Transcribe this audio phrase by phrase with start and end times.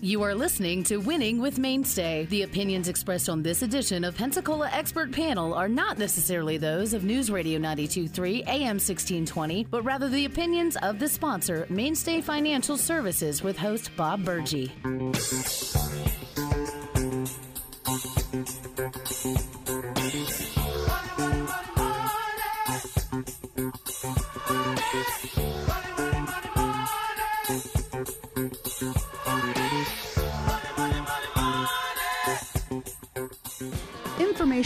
[0.00, 2.26] You are listening to Winning with Mainstay.
[2.26, 7.02] The opinions expressed on this edition of Pensacola Expert Panel are not necessarily those of
[7.02, 13.42] News Radio 923 AM 1620, but rather the opinions of the sponsor, Mainstay Financial Services,
[13.42, 14.70] with host Bob Burgee.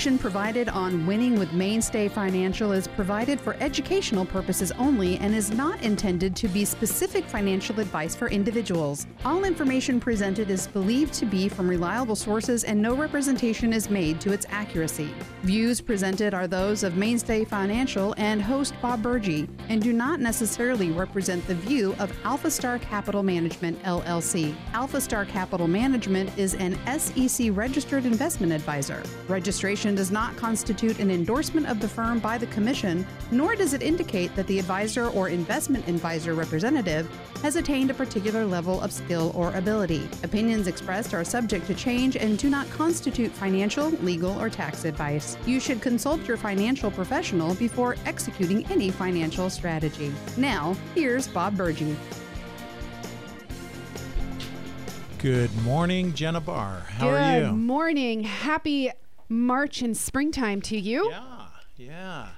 [0.02, 5.52] Information provided on Winning with Mainstay Financial is provided for educational purposes only and is
[5.52, 9.06] not intended to be specific financial advice for individuals.
[9.24, 14.20] All information presented is believed to be from reliable sources and no representation is made
[14.22, 15.08] to its accuracy.
[15.44, 20.90] Views presented are those of Mainstay Financial and host Bob Burgee and do not necessarily
[20.90, 24.52] represent the view of Alpha Star Capital Management LLC.
[24.72, 29.00] Alpha Star Capital Management is an SEC registered investment advisor.
[29.28, 33.82] Registration does not constitute an endorsement of the firm by the Commission, nor does it
[33.82, 37.08] indicate that the advisor or investment advisor representative
[37.42, 40.08] has attained a particular level of skill or ability.
[40.22, 45.36] Opinions expressed are subject to change and do not constitute financial, legal, or tax advice.
[45.46, 50.12] You should consult your financial professional before executing any financial strategy.
[50.36, 51.96] Now, here's Bob Burgee.
[55.18, 56.80] Good morning, Jenna Barr.
[56.80, 57.46] How Good are you?
[57.46, 58.24] Good morning.
[58.24, 58.90] Happy
[59.32, 61.10] March and springtime to you.
[61.10, 62.28] Yeah, yeah.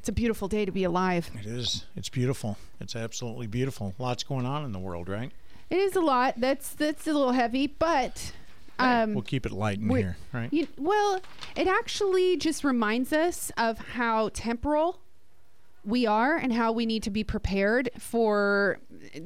[0.00, 1.30] It's a beautiful day to be alive.
[1.38, 1.84] It is.
[1.94, 2.58] It's beautiful.
[2.80, 3.94] It's absolutely beautiful.
[3.98, 5.30] Lots going on in the world, right?
[5.70, 6.34] It is a lot.
[6.38, 8.32] That's that's a little heavy, but
[8.78, 10.52] um, we'll keep it light in here, right?
[10.52, 11.20] you, well,
[11.56, 14.98] it actually just reminds us of how temporal
[15.84, 18.78] we are and how we need to be prepared for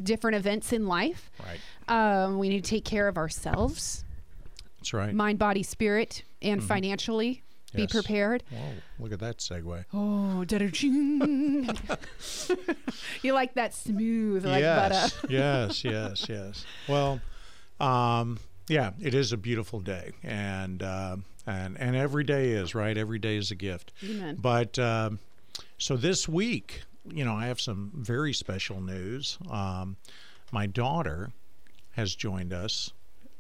[0.03, 1.31] different events in life.
[1.45, 1.61] right.
[1.89, 4.05] Um, we need to take care of ourselves,
[4.79, 5.15] That's right.
[5.15, 7.43] mind, body, spirit, and financially.
[7.75, 7.91] Be Yes.
[7.91, 8.43] prepared.
[8.51, 9.85] Whoa, look at that segue.
[9.93, 10.45] Oh,
[13.23, 14.95] you like that smooth, like butter.
[14.95, 16.65] yes, yes, yes, yes.
[16.89, 17.21] Well,
[17.81, 18.39] um,
[18.69, 21.17] yeah, it is a beautiful day, and uh,
[21.47, 22.97] and and every day is right.
[22.97, 23.93] Every day is a gift.
[24.05, 24.37] Amen.
[24.41, 25.19] But um,
[25.79, 29.39] so this week, you know, I have some very special news.
[29.51, 29.97] Um,
[30.53, 31.33] my daughter
[31.93, 32.93] has joined us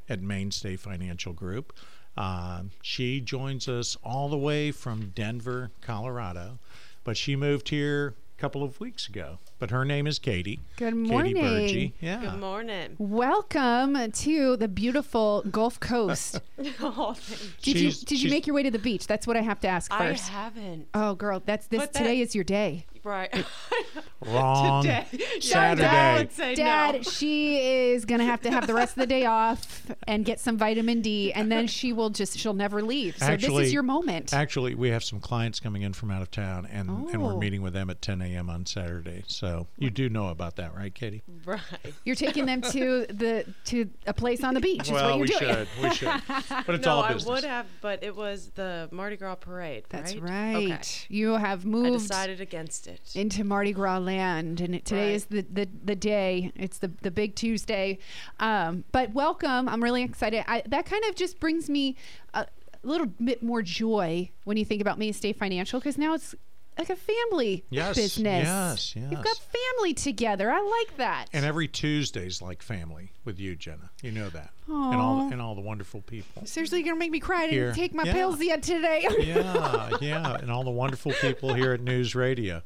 [0.08, 1.72] at Mainstay Financial Group.
[2.16, 6.58] Uh, she joins us all the way from Denver, Colorado,
[7.04, 9.38] but she moved here a couple of weeks ago.
[9.58, 10.60] But her name is Katie.
[10.76, 11.34] Good morning.
[11.36, 11.66] Katie morning.
[11.66, 11.94] Burgee.
[12.00, 12.20] Yeah.
[12.20, 12.96] Good morning.
[12.98, 16.40] Welcome to the beautiful Gulf Coast.
[16.80, 19.06] oh, thank Did you She's- did you she's- make your way to the beach?
[19.06, 20.00] That's what I have to ask first.
[20.02, 20.28] I first.
[20.28, 20.88] haven't.
[20.94, 22.84] Oh, girl, that's this But that- today is your day.
[23.06, 23.44] Right.
[24.24, 24.82] Wrong.
[24.82, 25.06] Today.
[25.40, 25.82] Saturday.
[25.82, 27.02] Dad would say Dad, no.
[27.02, 30.56] she is gonna have to have the rest of the day off and get some
[30.58, 33.16] vitamin D, and then she will just she'll never leave.
[33.18, 34.32] So this is your moment.
[34.34, 37.38] Actually, we have some clients coming in from out of town, and, and we're Oh.
[37.38, 38.48] meeting with them at 10 a.m.
[38.48, 39.22] on Saturday.
[39.26, 41.22] So you do know about that, right, Katie?
[41.44, 41.60] Right.
[42.04, 44.82] You're taking them to the to a place on the beach.
[44.84, 45.66] Is well, what you're we doing.
[45.66, 45.82] should.
[45.82, 46.22] We should.
[46.66, 49.84] But it's no, all I would have, but it was the Mardi Gras parade.
[49.88, 50.54] That's right.
[50.54, 50.72] right.
[50.72, 50.82] Okay.
[51.08, 51.86] You have moved.
[51.86, 52.95] I moved decided against it.
[53.14, 55.14] Into Mardi Gras land, and it, today Right.
[55.14, 56.52] is the, the the day.
[56.56, 57.98] It's the the big Tuesday.
[58.40, 59.68] Um, but welcome.
[59.68, 60.44] I'm really excited.
[60.46, 61.96] I, that kind of just brings me
[62.34, 62.46] a
[62.82, 66.34] little bit more joy when you think about Mainstay Financial, because now it's
[66.78, 68.94] like a family Yes, business.
[68.94, 70.50] yes, You've got family together.
[70.50, 71.26] I like that.
[71.32, 73.90] And every Tuesday's like family with you, Jenna.
[74.02, 74.50] You know that.
[74.68, 76.44] And all and all the wonderful people.
[76.44, 77.44] Seriously, you're gonna make me cry.
[77.44, 78.12] I didn't take my Yeah.
[78.12, 79.06] pills yet today.
[79.20, 82.62] Yeah, yeah, and all the wonderful people here at News Radio.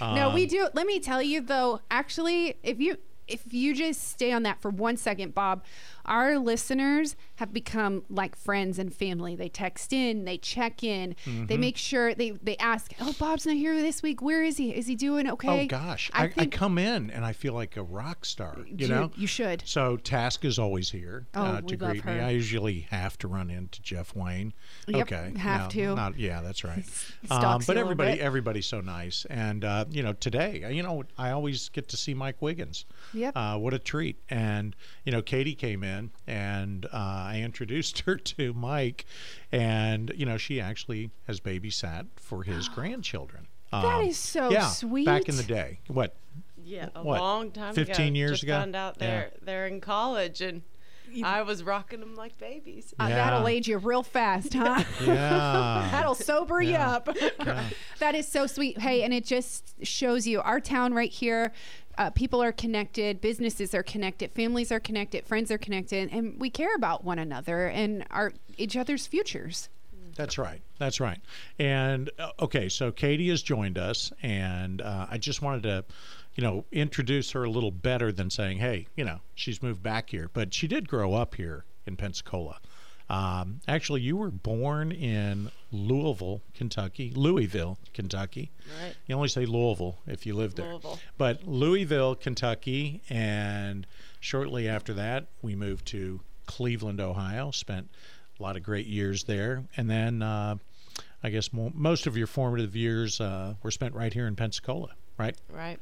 [0.00, 0.68] No, we Um, do.
[0.74, 2.96] Let me tell you though, actually, if you
[3.28, 5.64] if you just stay on that for one second, Bob,
[6.06, 9.36] our listeners have become like friends and family.
[9.36, 11.46] They text in, they check in, Mm-hmm.
[11.46, 14.22] they make sure they they ask, "Oh, Bob's not here this week.
[14.22, 14.70] Where is he?
[14.74, 17.76] Is he doing okay?" Oh gosh, I, I, think come in and I feel like
[17.76, 18.56] a rock star.
[18.66, 19.62] You Dude, know, you should.
[19.66, 22.20] So Task is always here Oh, uh, we to love greet me.
[22.20, 24.52] I usually have to run into Jeff Wayne.
[24.86, 25.94] Yep, okay, have no, to.
[25.94, 26.84] Not, yeah, that's right.
[27.28, 31.30] Um, but everybody, everybody's so nice, and uh, you know, today, uh, you know, I
[31.32, 32.84] always get to see Mike Wiggins.
[33.14, 33.32] Yep.
[33.36, 34.16] Uh, what a treat!
[34.30, 35.95] And you know, Katie came in,
[36.26, 39.04] and uh, I introduced her to Mike,
[39.52, 43.46] and you know, she actually has babysat for his grandchildren.
[43.72, 44.72] That Um, is so yeah,
[45.04, 46.14] Back in the day, what
[46.64, 48.14] Yeah, a what, long time 15 ago.
[48.16, 48.52] years just ago?
[48.54, 50.62] Found out they're they're in college and
[51.24, 52.92] I was rocking them like babies.
[52.98, 53.16] Uh, Yeah.
[53.16, 54.82] That'll age you real fast, huh?
[55.04, 55.88] Yeah.
[55.92, 57.08] That'll sober you up.
[57.40, 57.64] Yeah.
[58.00, 58.78] that is so sweet.
[58.78, 61.52] Hey, and it just shows you our town right here.
[61.98, 66.50] Uh, people are connected, businesses are connected, families are connected, friends are connected, and we
[66.50, 69.68] care about one another and our each other's futures.
[70.16, 70.62] That's right.
[70.78, 71.20] That's right.
[71.58, 75.84] And uh, okay, so Katie has joined us, and uh, I just wanted to,
[76.34, 80.10] you know, introduce her a little better than saying, hey, you know, she's moved back
[80.10, 82.58] here, but she did grow up here in Pensacola.
[83.08, 88.50] Um, actually, you were born in Louisville, Kentucky, Louisville, Kentucky.
[88.82, 88.94] Right.
[89.06, 90.70] You only say Louisville if you live there.
[90.70, 90.98] Louisville.
[91.16, 93.86] But Louisville, Kentucky, and
[94.20, 97.52] shortly after that, we moved to Cleveland, Ohio.
[97.52, 97.88] Spent
[98.38, 100.56] a lot of great years there, and then uh,
[101.22, 104.90] I guess mo- most of your formative years uh, were spent right here in Pensacola,
[105.16, 105.36] right?
[105.52, 105.78] Right.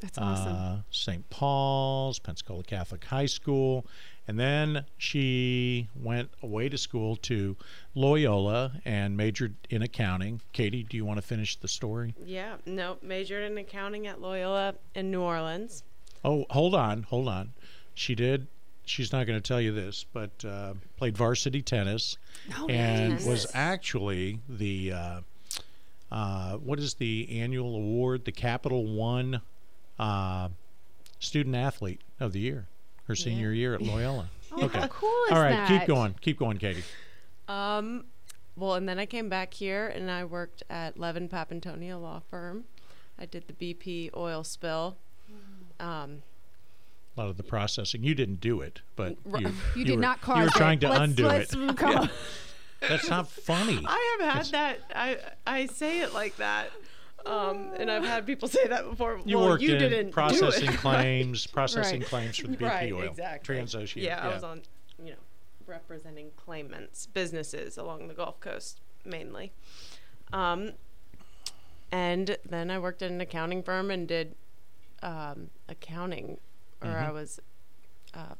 [0.00, 0.56] That's awesome.
[0.56, 1.28] Uh, St.
[1.30, 3.84] Paul's, Pensacola Catholic High School.
[4.28, 7.56] And then she went away to school to
[7.94, 10.42] Loyola and majored in accounting.
[10.52, 12.14] Katie, do you want to finish the story?
[12.24, 12.56] Yeah.
[12.66, 15.82] No, majored in accounting at Loyola in New Orleans.
[16.24, 17.52] Oh, hold on, hold on.
[17.94, 18.46] She did.
[18.84, 22.16] She's not going to tell you this, but uh, played varsity tennis
[22.58, 23.26] Oh, and nice.
[23.26, 25.20] was actually the uh,
[26.12, 28.24] uh, what is the annual award?
[28.24, 29.40] The Capital One
[29.98, 30.48] uh,
[31.18, 32.66] Student Athlete of the Year,
[33.08, 34.28] her senior year at Loyola.
[34.50, 34.78] Oh, okay.
[34.80, 35.68] how cool is All right, that?
[35.68, 36.14] keep going.
[36.22, 36.82] Keep going, Katie.
[37.48, 38.06] Um,
[38.56, 42.64] well, and then I came back here and I worked at Levin Papantonio Law Firm.
[43.18, 44.96] I did the BP oil spill.
[45.78, 46.22] Um,
[47.14, 48.02] A lot of the processing.
[48.04, 50.52] You didn't do it, but Ru- you, You did were, not cause You were it.
[50.54, 51.76] trying to let's, undo let's, it.
[51.76, 52.10] Come on.
[52.80, 53.84] That's not funny.
[53.86, 54.80] I have had It's- that.
[54.94, 56.70] I I say it like that,
[57.26, 59.20] um, and I've had people say that before.
[59.24, 62.08] You well, worked you in didn't processing claims, processing Right.
[62.08, 63.02] claims for the BP right, oil.
[63.02, 63.56] exactly.
[63.56, 64.02] Transocean.
[64.02, 64.62] Yeah, I was on,
[65.02, 65.16] you know,
[65.66, 69.52] representing claimants, businesses along the Gulf Coast mainly.
[70.32, 70.72] Um,
[71.90, 74.34] and then I worked at an accounting firm and did
[75.02, 76.38] um, accounting,
[76.82, 77.04] or Mm-hmm.
[77.06, 77.40] I was
[78.14, 78.34] uh,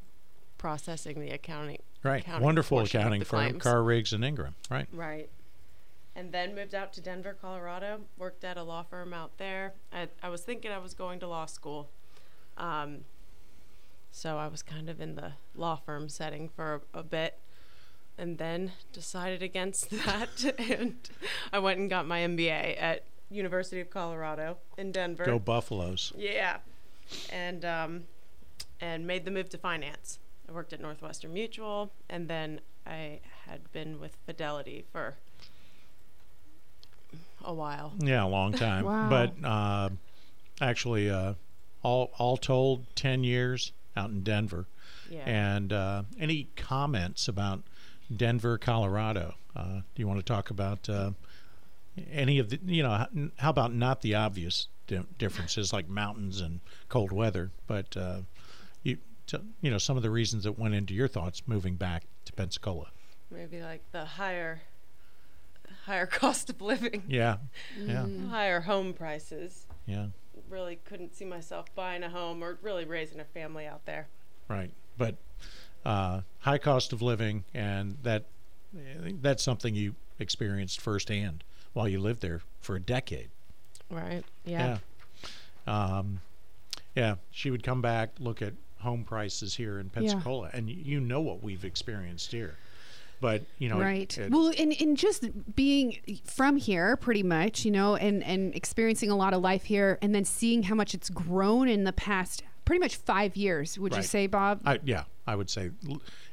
[0.59, 1.83] processing the accounting.
[2.03, 2.23] Right.
[2.23, 3.63] accounting Wonderful accounting firm, claims.
[3.63, 4.55] Carr Riggs and Ingram.
[4.71, 4.87] Right.
[4.93, 5.31] Right.
[6.19, 8.01] And then moved out to Denver, Colorado.
[8.19, 9.75] Worked at a law firm out there.
[9.93, 11.91] I, I was thinking I was going to law school.
[12.57, 13.05] Um,
[14.11, 17.39] so I was kind of in the law firm setting for a, a bit.
[18.19, 20.55] And then decided against that.
[20.59, 20.97] and
[21.53, 25.25] I went and got my MBA at University of Colorado in Denver.
[25.25, 26.13] Go Buffaloes.
[26.17, 26.57] Yeah,
[27.31, 28.05] and um,
[28.81, 30.19] and made the move to finance.
[30.49, 35.15] I worked at Northwestern Mutual, and then I had been with Fidelity for
[37.45, 37.93] a while.
[37.99, 38.85] Yeah, a long time.
[38.89, 39.09] Wow.
[39.09, 39.91] But uh,
[40.61, 41.35] actually, uh,
[41.83, 44.67] all all told, ten years out in Denver.
[45.11, 45.21] Yeah.
[45.25, 47.63] And uh, any comments about
[48.15, 49.35] Denver, Colorado?
[49.57, 51.13] Uh, do you want to talk about uh,
[52.13, 52.61] any of the?
[52.65, 53.07] You know,
[53.39, 58.19] how about not the obvious di- differences like mountains and cold weather, but uh,
[58.83, 62.05] you t- you know some of the reasons that went into your thoughts moving back
[62.27, 62.89] to Pensacola.
[63.31, 64.63] Maybe like the higher
[65.89, 67.39] higher cost of living, Yeah,
[67.79, 69.67] yeah, higher home prices.
[69.87, 70.07] yeah.
[70.49, 74.07] Really couldn't see myself buying a home or really raising a family out there.
[74.49, 75.17] Right, but
[75.85, 78.27] uh, high cost of living, and that
[79.23, 81.43] that's something you experienced firsthand
[81.73, 83.29] while you lived there for a decade.
[83.91, 84.23] Right.
[84.45, 84.79] Yeah.
[85.67, 86.21] Um,
[86.95, 91.21] yeah, she would come back, look at home prices here in Pensacola, and you know
[91.21, 92.57] what we've experienced here.
[93.21, 94.17] But you know, right.
[94.17, 99.11] it- well and, and just being from here pretty much you know and and experiencing
[99.11, 102.43] a lot of life here and then seeing how much it's grown in the past
[102.65, 104.61] pretty much five years would you say bob?
[104.65, 105.71] I, yeah, I would say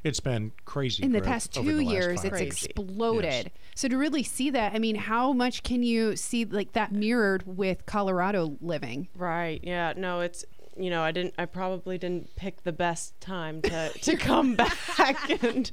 [0.04, 2.64] it's been crazy in the past two the years it's years.
[2.66, 3.50] exploded.
[3.74, 7.44] So to really see that i mean how much can you see like that mirrored
[7.46, 9.08] with colorado living?
[9.16, 9.60] Right.
[9.62, 9.94] Yeah.
[9.96, 10.44] No, it's
[10.78, 11.34] you know I didn't.
[11.38, 15.70] I probably didn't pick the best time to to come back and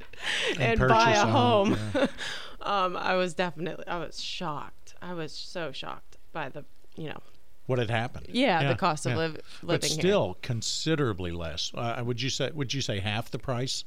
[0.58, 2.08] and, buy a home, home.
[2.62, 3.86] um, I was definitely.
[3.86, 4.94] I was shocked.
[5.02, 6.64] I was so shocked by the
[6.96, 7.20] you know
[7.66, 8.26] What had happened?
[8.30, 9.18] yeah, the cost of yeah.
[9.18, 11.70] live, but living still considerably less.
[11.74, 12.50] Uh, would you say?
[12.52, 13.84] Would you say half the price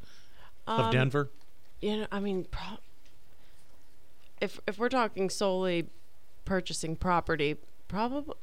[0.67, 0.75] here.
[0.75, 1.29] of Um, Denver?
[1.81, 2.79] You know, I mean, pro-
[4.41, 5.89] if if we're talking solely
[6.45, 7.57] purchasing property,
[7.87, 8.35] probably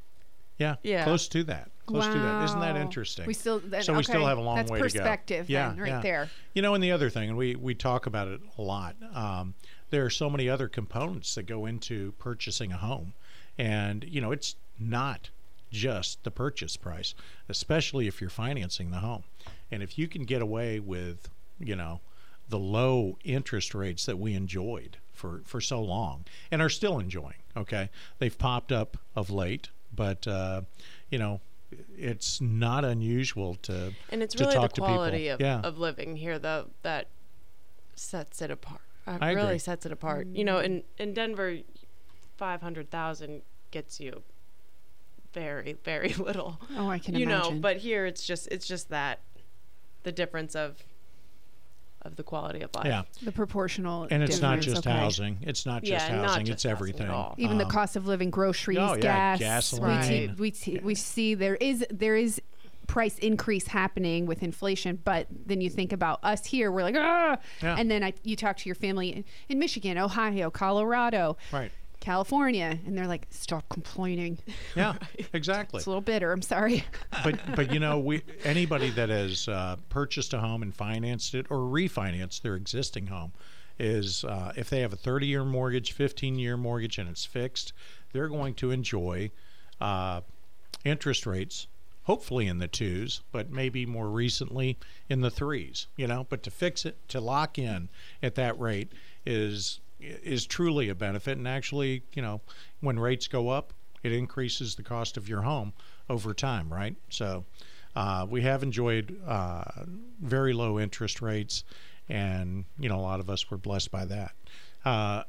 [0.58, 1.04] Yeah, yeah.
[1.04, 1.70] close to that.
[1.86, 2.44] Close to that.
[2.44, 3.26] Isn't that interesting?
[3.26, 5.04] we still then, so we still have a long that's way perspective to go.
[5.04, 6.00] Perspective, Yeah, then, right yeah.
[6.00, 8.96] there You know, and the other thing, and we we talk about it a lot.
[9.14, 9.54] Um,
[9.90, 13.12] there are so many other components that go into purchasing a home,
[13.58, 15.30] and you know, it's not
[15.70, 17.14] just the purchase price,
[17.48, 19.24] especially if you're financing the home.
[19.70, 22.00] And if you can get away with you know,
[22.48, 27.42] the low interest rates that we enjoyed for, for so long and are still enjoying.
[27.56, 27.90] Okay.
[28.18, 30.62] They've popped up of late, but, uh,
[31.10, 31.40] you know,
[31.96, 34.94] it's not unusual to And it's to really the talk to people.
[34.94, 35.60] quality of, Yeah.
[35.60, 37.08] of living here, though, that
[37.94, 38.80] sets it apart.
[39.06, 39.58] Uh, I really agree.
[39.58, 40.26] sets it apart.
[40.28, 41.58] You know, in, in Denver,
[42.36, 44.22] 500,000 gets you
[45.32, 46.58] very, very little.
[46.76, 47.54] Oh, I can you imagine.
[47.54, 49.20] know, but here it's just it's just that
[50.04, 50.84] the difference of
[52.04, 52.86] of the quality of life.
[52.86, 53.02] yeah.
[53.22, 54.06] the proportional.
[54.10, 54.96] And it's not just okay.
[54.96, 55.38] housing.
[55.42, 56.46] It's not just Yeah, not housing.
[56.46, 57.08] just it's everything.
[57.08, 57.34] all.
[57.38, 59.98] Even the Um, cost of living, groceries, oh, yeah, gas, gasoline.
[59.98, 60.38] We, see, Right.
[60.38, 62.40] we see we see there is there is
[62.86, 67.38] price increase happening with inflation, but then you think about us here, we're like ah,
[67.62, 67.76] Yeah.
[67.78, 71.70] and then I, you talk to your family in, in Michigan, Ohio, Colorado, Right.
[72.04, 74.38] California, and they're like, stop complaining.
[74.76, 74.94] Yeah.
[75.32, 75.78] Exactly.
[75.78, 76.32] It's a little bitter.
[76.32, 76.84] I'm sorry.
[77.24, 81.46] but but you know we anybody that has uh, purchased a home and financed it
[81.48, 83.32] or refinanced their existing home
[83.78, 87.72] is uh, if they have a 30 year mortgage 15 year mortgage and it's fixed
[88.12, 89.30] they're going to enjoy
[89.80, 90.20] uh,
[90.84, 91.68] interest rates
[92.04, 94.76] hopefully in the twos but maybe more recently
[95.08, 97.88] in the threes you know but to fix it to lock in
[98.22, 98.90] at that rate
[99.24, 99.80] is
[100.22, 102.40] is truly a benefit and actually you know
[102.80, 103.72] when rates go up
[104.04, 105.72] it increases the cost of your home
[106.08, 106.94] over time, right?
[107.08, 107.44] So
[107.96, 109.64] uh, we have enjoyed uh,
[110.20, 111.64] very low interest rates,
[112.08, 114.32] and you know a lot of us were blessed by that.
[114.84, 115.24] Uh,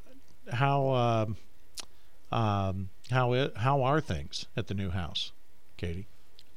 [0.52, 1.38] how um
[2.32, 5.32] um, how it, how are things at the new house,
[5.78, 6.08] Katie?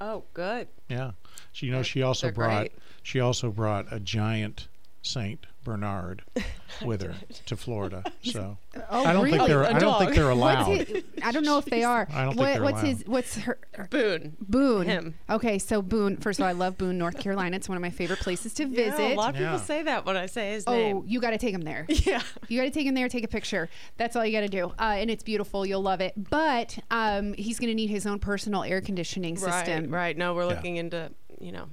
[0.01, 0.69] Oh, good.
[0.89, 1.13] Yeah,
[1.53, 2.73] she you know she also they're brought great.
[3.03, 4.69] she also brought a giant
[5.03, 6.23] Saint Bernard
[6.85, 7.15] with her
[7.47, 8.03] to Florida.
[8.25, 8.59] So
[8.91, 10.67] Oh, I don't think they're I don't think they're What's allowed.
[10.89, 12.07] his, I don't know if they are.
[12.13, 12.87] I don't think What- they're what's allowed.
[12.97, 13.07] his?
[13.07, 13.59] What's her?
[13.91, 14.37] Boone.
[14.41, 14.87] Boone.
[14.87, 15.15] Him.
[15.31, 16.17] Okay, so Boone.
[16.19, 17.57] First of all, I love Boone, North Carolina.
[17.57, 18.99] It's one of my favorite places to visit.
[19.01, 19.53] Yeah, a lot of Yeah.
[19.53, 21.03] people say that when I say his oh, name.
[21.07, 21.87] you got to take him there.
[22.05, 22.23] Yeah.
[22.49, 23.69] You got to take him there, take a picture.
[23.97, 24.67] That's all you got to do.
[24.79, 25.67] Uh, and it's beautiful.
[25.67, 26.13] You'll love it.
[26.31, 29.85] But um, he's going to need his own personal air conditioning system.
[29.85, 30.17] Right, right.
[30.17, 30.55] No, we're Yeah.
[30.55, 31.11] looking into,
[31.41, 31.67] you know,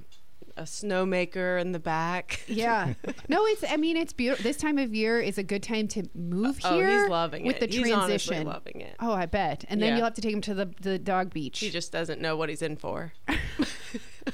[0.56, 2.42] a snowmaker in the back.
[2.48, 2.94] Yeah.
[3.28, 4.42] no, it's, I mean, it's beautiful.
[4.42, 6.88] This time of year is a good time to move Oh, here.
[6.88, 7.70] Oh, he's loving with it.
[7.70, 8.46] the He's honestly transition.
[8.46, 8.96] loving it.
[9.00, 9.64] Oh, I bet.
[9.68, 9.96] And then Yeah.
[9.96, 11.58] you'll have to take him to the, the dog beach.
[11.58, 13.12] He just doesn't know what he's in for.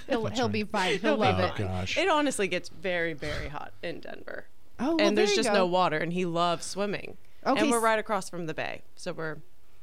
[0.09, 0.52] he'll That's he'll right.
[0.52, 0.99] be fine.
[0.99, 1.57] He'll, He'll love Oh, it.
[1.59, 1.99] gosh.
[1.99, 4.47] It honestly gets very, very hot in Denver.
[4.79, 5.55] Oh, well, and there there's you just go.
[5.55, 7.17] no water, and he loves swimming.
[7.47, 9.38] Okay, and we're right across from the bay, so we're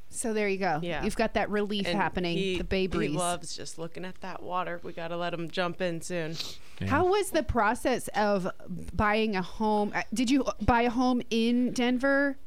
[0.10, 0.80] So there you go.
[0.82, 1.04] Yeah.
[1.04, 2.36] You've got that relief and happening.
[2.38, 3.12] He, the bay breeze.
[3.12, 4.80] He loves just looking at that water.
[4.84, 6.36] We got to let him jump in soon.
[6.80, 6.88] Yeah.
[6.88, 8.48] How was the process of
[8.94, 9.92] buying a home?
[9.94, 12.38] Uh, Did you buy a home in Denver?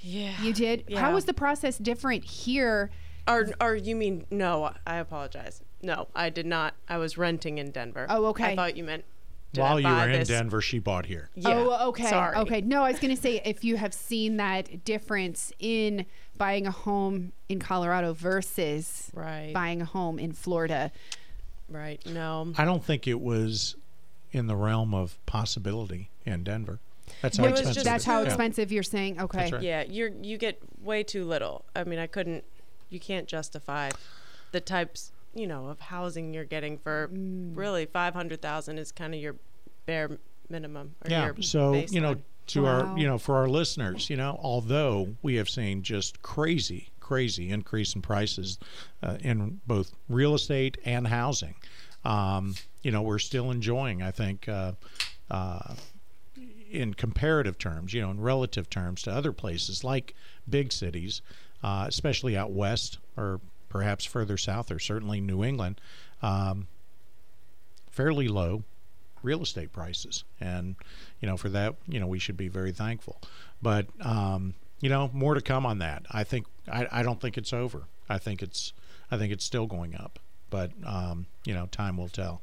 [0.00, 0.40] Yeah.
[0.42, 0.84] You did.
[0.88, 1.00] Yeah.
[1.00, 2.90] How was the process different here?
[3.26, 4.72] Or, or you mean no?
[4.86, 5.62] I apologize.
[5.82, 6.74] No, I did not.
[6.88, 8.06] I was renting in Denver.
[8.08, 8.52] Oh, okay.
[8.52, 9.04] I thought you meant
[9.52, 11.30] did While you buy were in this- Denver, she bought here.
[11.34, 11.50] Yeah.
[11.54, 12.06] Oh, okay.
[12.08, 12.36] Sorry.
[12.36, 12.60] Okay.
[12.60, 16.04] No, I was going to say if you have seen that difference in
[16.38, 19.52] buying a home in Colorado versus Right.
[19.52, 20.92] buying a home in Florida.
[21.68, 22.04] Right.
[22.06, 22.52] No.
[22.56, 23.76] I don't think it was
[24.32, 26.78] in the realm of possibility in Denver.
[27.22, 27.74] That's how It was expensive.
[27.74, 28.06] just That's is.
[28.06, 28.26] how Yeah.
[28.26, 29.20] expensive you're saying.
[29.20, 29.50] Okay.
[29.50, 29.62] Right.
[29.62, 31.64] Yeah, you're you get way too little.
[31.74, 32.44] I mean, I couldn't.
[32.90, 33.90] You can't justify
[34.52, 37.56] the types, you know, of housing you're getting for Mm.
[37.56, 39.36] really five hundred thousand is kind of your
[39.86, 40.94] bare minimum.
[41.04, 41.26] Or Yeah.
[41.26, 42.20] Your So you know, baseline.
[42.48, 42.68] To Wow.
[42.92, 47.50] our you know, for our listeners, you know, although we have seen just crazy, crazy
[47.50, 48.58] increase in prices
[49.02, 51.54] uh, in both real estate and housing,
[52.04, 54.02] um, you know, we're still enjoying.
[54.02, 54.48] I think.
[54.48, 54.72] Uh,
[55.30, 55.74] uh,
[56.70, 60.14] in comparative terms, you know, in relative terms to other places like
[60.48, 61.22] big cities,
[61.62, 65.80] uh, especially out west or perhaps further south or certainly New England,
[66.22, 66.66] um,
[67.90, 68.64] fairly low
[69.26, 70.24] real estate prices.
[70.40, 70.76] And,
[71.20, 73.20] you know, for that, you know, we should be very thankful.
[73.60, 76.06] But, um, you know, more to come on that.
[76.10, 77.84] I think, I, I don't think it's over.
[78.08, 78.72] I think it's,
[79.10, 80.18] I think it's still going up.
[80.48, 82.40] But, um, you know, time will tell.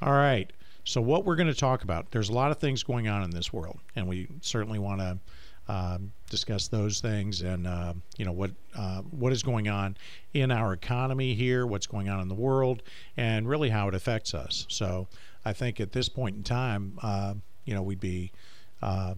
[0.00, 0.50] All right.
[0.84, 3.30] So, what we're going to talk about, there's a lot of things going on in
[3.30, 5.18] this world, and we certainly want to
[5.66, 9.96] um, discuss those things and uh, you know what uh, what is going on
[10.34, 12.82] in our economy here, what's going on in the world,
[13.16, 14.66] and really how it affects us.
[14.68, 15.08] So,
[15.44, 17.34] I think at this point in time, uh,
[17.64, 18.32] you know, we'd be
[18.82, 19.14] uh,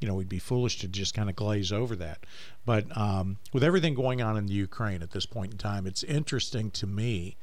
[0.00, 2.24] you know, we'd be foolish to just kind of glaze over that.
[2.64, 6.04] But um, with everything going on in the Ukraine at this point in time, it's
[6.04, 7.36] interesting to me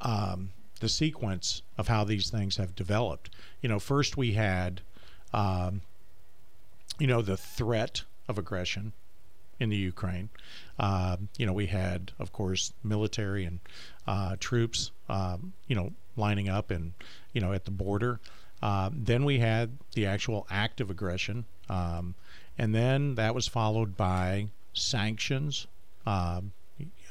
[0.00, 3.30] um, the sequence of how these things have developed.
[3.62, 4.80] You know, first we had,
[5.32, 5.82] um,
[6.98, 8.92] you know, the threat of aggression
[9.60, 10.30] in the Ukraine.
[10.78, 13.60] Um, you know, we had, of course, military and
[14.06, 16.92] uh, troops, um, you know, lining up and,
[17.32, 18.20] you know, at the border.
[18.62, 22.14] Uh, then we had the actual act of aggression, um,
[22.56, 25.66] and then that was followed by sanctions.
[26.06, 26.52] Um,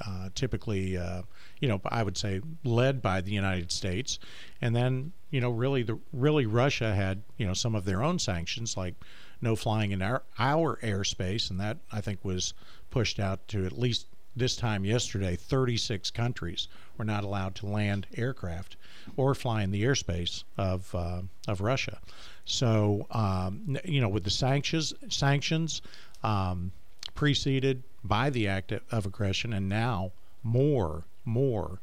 [0.06, 1.24] uh, typically, uh,
[1.60, 4.20] you know, I would say led by the United States,
[4.62, 8.20] and then you know, really, the really Russia had you know some of their own
[8.20, 8.96] sanctions, like
[9.42, 12.54] no flying in our our airspace, and that I think was
[12.92, 16.68] pushed out to at least this time yesterday, 36 countries
[16.98, 18.76] were not allowed to land aircraft
[19.16, 22.00] or fly in the airspace of uh, of Russia.
[22.46, 25.82] So um, you know, with the sanctions sanctions
[26.24, 26.72] um,
[27.16, 30.12] preceded by the act of aggression, and now
[30.44, 31.80] more more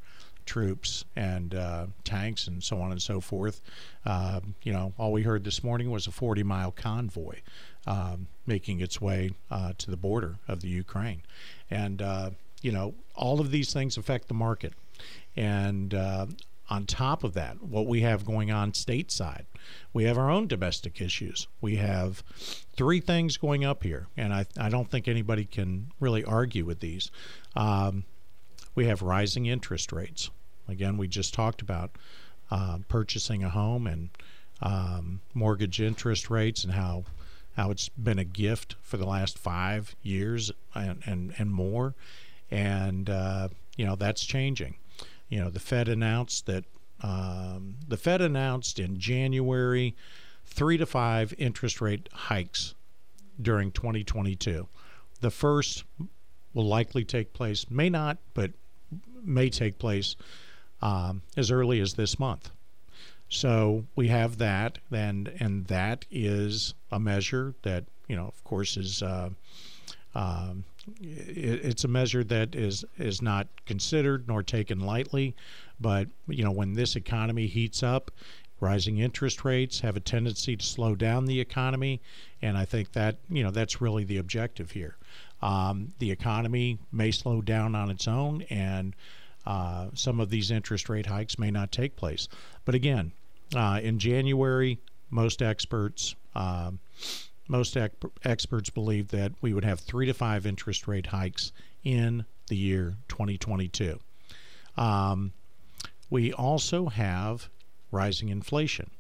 [0.46, 3.61] troops and uh, tanks and so on and so forth.
[4.04, 7.37] Uh, you know, all we heard this morning was a 40 mile convoy
[7.87, 11.23] um, making its way uh, to the border of the Ukraine.
[11.70, 12.30] And, uh,
[12.64, 14.73] you know, all of these things affect the market.
[15.37, 16.26] And uh,
[16.71, 19.44] on top of that, what we have going on stateside,
[19.92, 21.47] we have our own domestic issues.
[21.61, 22.25] We have
[22.75, 26.80] three things going up here, and I, I don't think anybody can really argue with
[26.80, 27.11] these.
[27.54, 28.04] Um,
[28.75, 30.30] we have rising interest rates.
[30.66, 31.90] Again, we just talked about
[32.50, 34.09] uh, purchasing a home and
[34.62, 37.04] um, mortgage interest rates and how
[37.56, 41.94] how it's been a gift for the last five years and and, and more,
[42.51, 44.77] and uh, you know that's changing.
[45.29, 46.65] You know, the Fed announced that
[47.01, 49.95] um, the Fed announced in January
[50.45, 52.75] three to five interest rate hikes
[53.41, 54.69] during 2022.
[55.21, 55.85] The first
[56.53, 58.53] will likely take place, may not, but
[59.23, 60.17] may take place
[60.81, 62.51] um, as early as this month.
[63.29, 68.77] So we have that, and and that is a measure that you know, of course,
[68.77, 69.31] is uh,
[70.15, 70.65] um,
[71.00, 75.35] it's a measure that is is not considered nor taken lightly.
[75.81, 78.11] But you know, when this economy heats up,
[78.61, 82.00] rising interest rates have a tendency to slow down the economy,
[82.43, 84.97] and I think that you know that's really the objective here.
[85.43, 88.95] Um, the economy may slow down on its own, and
[89.47, 92.29] uh, some of these interest rate hikes may not take place.
[92.64, 93.12] But again,
[93.55, 94.78] uh, in January,
[95.11, 96.71] most experts uh,
[97.49, 97.76] most
[98.25, 101.52] experts believe that we would have three to five interest rate hikes
[101.83, 103.99] in the year 2022.
[104.76, 105.33] Um,
[106.11, 107.49] we also have
[107.91, 108.91] rising inflation.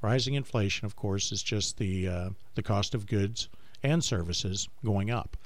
[0.00, 3.48] Rising inflation, of course, is just the uh, the cost of goods
[3.82, 5.36] and services going up,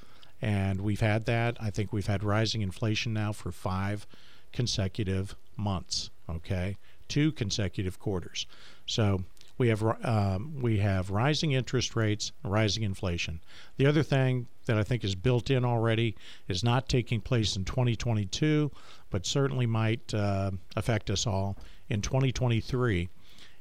[0.41, 1.57] and we've had that.
[1.59, 4.05] I think we've had rising inflation now for five
[4.51, 6.11] consecutive months.
[6.29, 8.45] Okay, two consecutive quarters.
[8.85, 9.23] So
[9.57, 13.39] we have um, we have rising interest rates, rising inflation.
[13.77, 16.15] The other thing that I think is built in already
[16.47, 18.71] is not taking place in 2022,
[19.09, 21.57] but certainly might uh, affect us all
[21.89, 23.09] in 2023,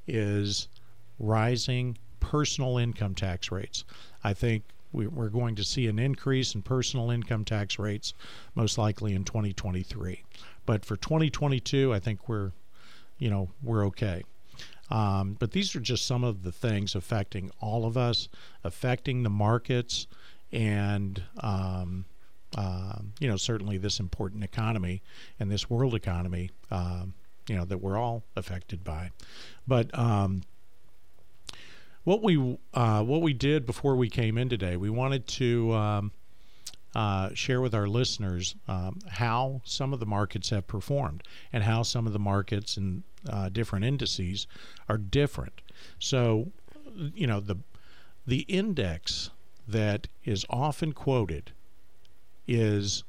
[0.07, 0.69] is
[1.19, 3.85] rising personal income tax rates.
[4.25, 8.13] I think we're going to see an increase in personal income tax rates,
[8.55, 10.23] most likely in 2023.
[10.67, 12.53] But for 2022, I think we're,
[13.19, 14.23] you know, we're okay.
[14.93, 18.29] Um, but these are just some of the things affecting all of us,
[18.63, 20.07] affecting the markets,
[20.53, 22.05] and um,
[22.59, 25.01] uh, you know certainly this important economy
[25.41, 27.07] and this world economy, uh,
[27.49, 29.11] you know that we're all affected by.
[29.67, 30.43] But um,
[32.05, 36.13] what we uh, what we did before we came in today, we wanted to um,
[36.95, 41.83] uh, share with our listeners um, how some of the markets have performed and how
[41.83, 44.47] some of the markets and uh, different indices
[44.89, 45.61] are different.
[45.99, 46.53] So,
[47.15, 47.57] you know, the
[48.27, 49.31] the index
[49.67, 51.53] that is often quoted
[52.47, 53.05] is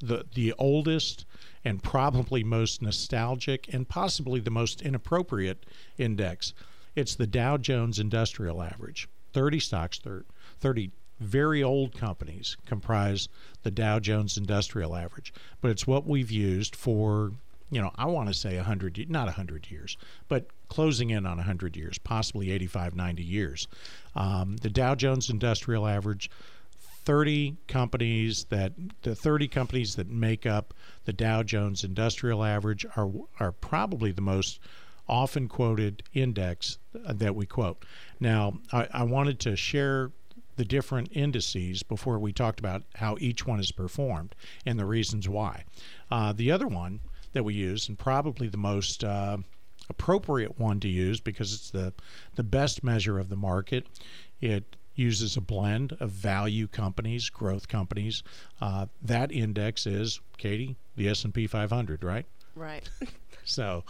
[0.00, 1.26] the the oldest
[1.64, 5.66] and probably most nostalgic and possibly the most inappropriate
[5.98, 6.54] index.
[6.94, 9.08] It's the Dow Jones Industrial Average.
[9.34, 10.00] 30 stocks,
[10.60, 13.28] 30 very old companies comprise
[13.62, 17.32] the Dow Jones Industrial Average, but it's what we've used for,
[17.70, 19.96] you know, I want to say 100, not 100 years,
[20.28, 23.68] but closing in on 100 years, possibly 85, 90 years.
[24.14, 26.30] Um, the Dow Jones Industrial Average,
[27.08, 30.74] 30 companies that the 30 companies that make up
[31.06, 34.60] the Dow Jones Industrial Average are are probably the most
[35.08, 37.82] often quoted index that we quote.
[38.20, 40.10] Now, I, I wanted to share
[40.58, 44.34] the different indices before we talked about how each one is performed
[44.66, 45.62] and the reasons why.
[46.10, 46.98] Uh, the other one
[47.32, 49.38] that we use, and probably the most uh,
[49.88, 51.94] appropriate one to use because it's the,
[52.34, 53.86] the best measure of the market,
[54.40, 58.24] it uses a blend of value companies, growth companies.
[58.60, 62.26] Uh, that index is, Katie, the S&P 500, right?
[62.56, 62.90] Right.
[63.44, 63.84] So,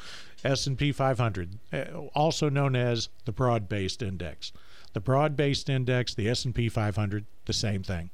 [0.44, 4.52] S&P 500, uh, also known as the broad-based index.
[4.92, 8.10] The broad-based index, the S&P 500, the same thing.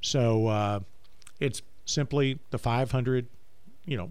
[0.00, 0.80] So, uh,
[1.40, 3.26] it's simply the 500,
[3.84, 4.10] you know,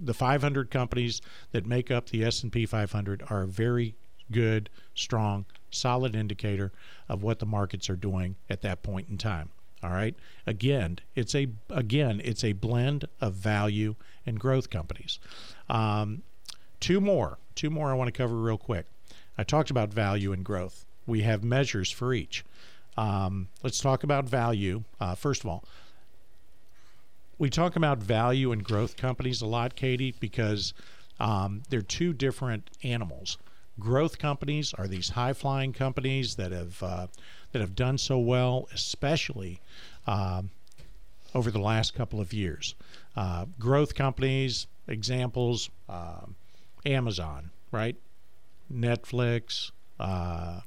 [0.00, 1.20] the 500 companies
[1.52, 3.94] that make up the S&P 500 are a very
[4.30, 6.72] good, strong, solid indicator
[7.08, 9.50] of what the markets are doing at that point in time.
[9.82, 10.14] All right.
[10.46, 13.94] Again, it's a again it's a blend of value
[14.26, 15.18] and growth companies.
[15.70, 16.22] Um,
[16.80, 18.86] two more, two more I want to cover real quick.
[19.38, 20.84] I talked about value and growth.
[21.06, 22.44] We have measures for each.
[22.96, 24.84] Um, let's talk about value.
[25.00, 25.64] Uh, first of all,
[27.38, 30.74] we talk about value and growth companies a lot, Katie, because
[31.18, 33.38] um, they're two different animals.
[33.78, 37.06] Growth companies are these high-flying companies that have uh,
[37.52, 39.60] that have done so well, especially
[40.06, 40.50] um,
[41.34, 42.74] over the last couple of years.
[43.16, 46.36] Uh, growth companies, examples, um,
[46.84, 47.96] Amazon, right?
[48.72, 50.60] Netflix, uh,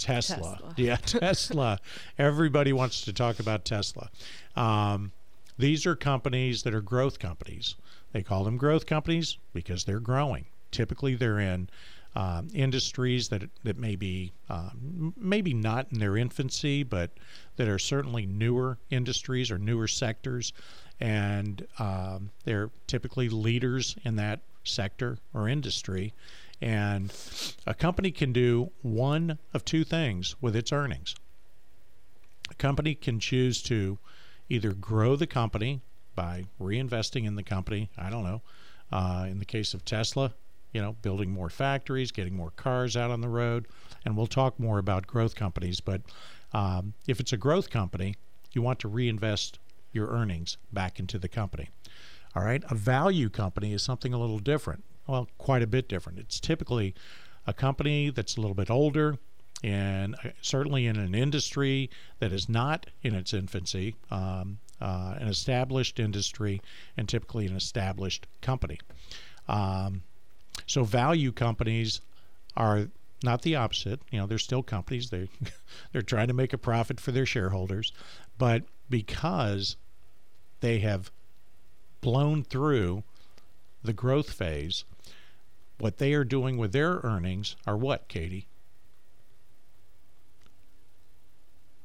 [0.00, 0.36] Tesla.
[0.36, 0.74] Tesla.
[0.76, 1.78] Yeah, Tesla.
[2.18, 4.10] Everybody wants to talk about Tesla.
[4.56, 5.12] Um,
[5.58, 7.76] these are companies that are growth companies.
[8.12, 10.46] They call them growth companies because they're growing.
[10.72, 11.68] Typically, they're in
[12.16, 17.10] um, industries that that may be um, maybe not in their infancy, but
[17.56, 20.52] that are certainly newer industries or newer sectors,
[20.98, 26.12] and um, they're typically leaders in that sector or industry.
[26.60, 27.12] And
[27.66, 31.14] a company can do one of two things with its earnings.
[32.50, 33.98] A company can choose to
[34.48, 35.80] either grow the company
[36.14, 37.88] by reinvesting in the company.
[37.96, 38.42] I don't know.
[38.92, 40.34] Uh, in the case of Tesla,
[40.72, 43.66] you know, building more factories, getting more cars out on the road,
[44.04, 45.80] and we'll talk more about growth companies.
[45.80, 46.02] But
[46.52, 48.16] um, if it's a growth company,
[48.52, 49.58] you want to reinvest
[49.92, 51.70] your earnings back into the company.
[52.34, 54.84] All right, a value company is something a little different.
[55.10, 56.20] Well, quite a bit different.
[56.20, 56.94] It's typically
[57.44, 59.18] a company that's a little bit older,
[59.60, 65.26] and uh, certainly in an industry that is not in its infancy, um, uh, an
[65.26, 66.62] established industry,
[66.96, 68.78] and typically an established company.
[69.48, 70.02] Um,
[70.68, 72.02] so value companies
[72.56, 72.86] are
[73.24, 74.00] not the opposite.
[74.12, 75.10] You know, they're still companies.
[75.10, 75.28] They
[75.92, 77.92] they're trying to make a profit for their shareholders,
[78.38, 79.74] but because
[80.60, 81.10] they have
[82.00, 83.02] blown through
[83.82, 84.84] the growth phase,
[85.80, 88.46] what they are doing with their earnings are what, Katie?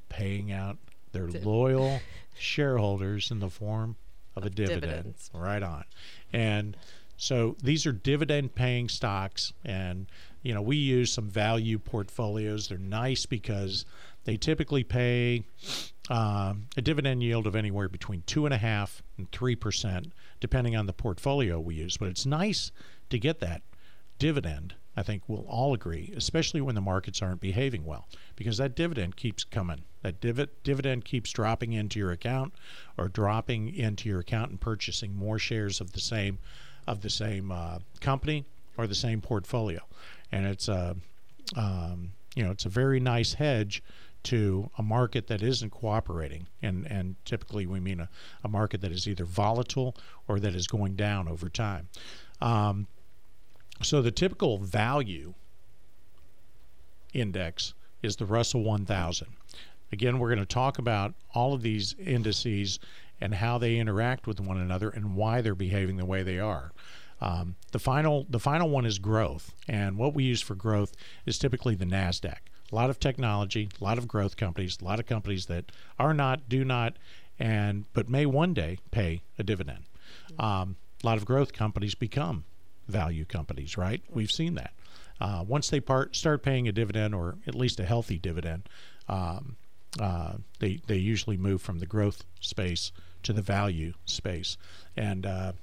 [0.09, 0.77] Paying out
[1.11, 1.99] their loyal
[2.37, 3.95] shareholders in the form
[4.35, 4.81] of a dividend.
[4.81, 5.31] Dividends.
[5.33, 5.85] Right on.
[6.33, 6.77] And
[7.17, 10.07] so these are dividend paying stocks and
[10.43, 12.67] you know we use some value portfolios.
[12.67, 13.85] They're nice because
[14.25, 15.43] they typically pay
[16.09, 20.75] um, a dividend yield of anywhere between two and a half and three percent, depending
[20.75, 21.97] on the portfolio we use.
[21.97, 22.71] But it's nice
[23.09, 23.61] to get that
[24.19, 24.75] dividend.
[24.97, 29.17] I think we'll all agree, especially when the markets aren't behaving well, because that dividend
[29.17, 29.83] keeps coming.
[30.03, 32.53] That div- dividend keeps dropping into your account,
[32.97, 36.39] or dropping into your account and purchasing more shares of the same
[36.87, 38.45] of the same uh, company
[38.77, 39.81] or the same portfolio,
[40.31, 40.95] and it's a
[41.57, 43.83] um, you know it's a very nice hedge
[44.23, 48.09] to a market that isn't cooperating, and and typically we mean a,
[48.43, 49.95] a market that is either volatile
[50.27, 51.89] or that is going down over time.
[52.41, 52.87] Um,
[53.81, 55.33] so the typical value
[57.13, 59.27] index is the Russell 1000.
[59.91, 62.79] Again, we're going to talk about all of these indices
[63.21, 66.71] and how they interact with one another and why they're behaving the way they are.
[67.21, 70.93] Um, the final the final one is growth, and what we use for growth
[71.25, 72.39] is typically the Nasdaq.
[72.71, 76.13] A lot of technology, a lot of growth companies, a lot of companies that are
[76.13, 76.97] not, do not,
[77.39, 79.85] and but may one day pay a dividend.
[80.37, 82.43] Um, a lot of growth companies become
[82.87, 84.01] value companies, right?
[84.09, 84.73] We've seen that.
[85.19, 88.67] Uh, once they part, start paying a dividend or at least a healthy dividend,
[89.07, 89.55] um,
[89.99, 92.91] uh, they they usually move from the growth space
[93.23, 94.57] to the value space.
[94.97, 95.53] And uh,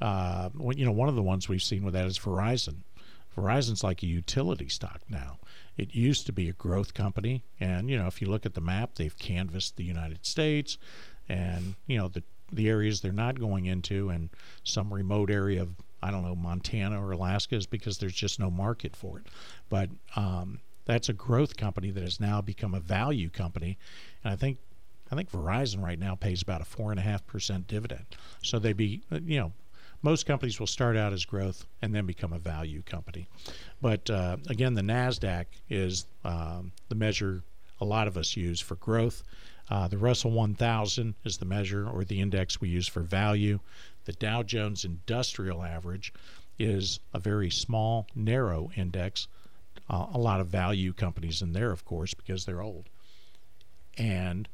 [0.00, 2.78] uh, you know, one of the ones we've seen with that is Verizon.
[3.36, 5.38] Verizon's like a utility stock now.
[5.76, 8.62] It used to be a growth company, and you know, if you look at the
[8.62, 10.78] map, they've canvassed the United States,
[11.28, 14.30] and you know the the areas they're not going into, and
[14.64, 15.74] some remote area of
[16.06, 19.26] I don't know Montana or Alaska is because there's just no market for it.
[19.68, 23.76] But um, that's a growth company that has now become a value company,
[24.22, 24.58] and I think
[25.10, 28.04] I think Verizon right now pays about a four and a half percent dividend.
[28.42, 29.52] So they be you know
[30.02, 33.26] most companies will start out as growth and then become a value company.
[33.82, 37.42] But uh, again, the NASDAQ is um, the measure
[37.80, 39.22] a lot of us use for growth.
[39.68, 43.58] Uh, the Russell 1000 is the measure or the index we use for value.
[44.06, 46.14] The Dow Jones Industrial Average
[46.58, 49.28] is a very small, narrow index.
[49.90, 52.88] Uh, a lot of value companies in there, of course, because they're old.
[53.98, 54.48] And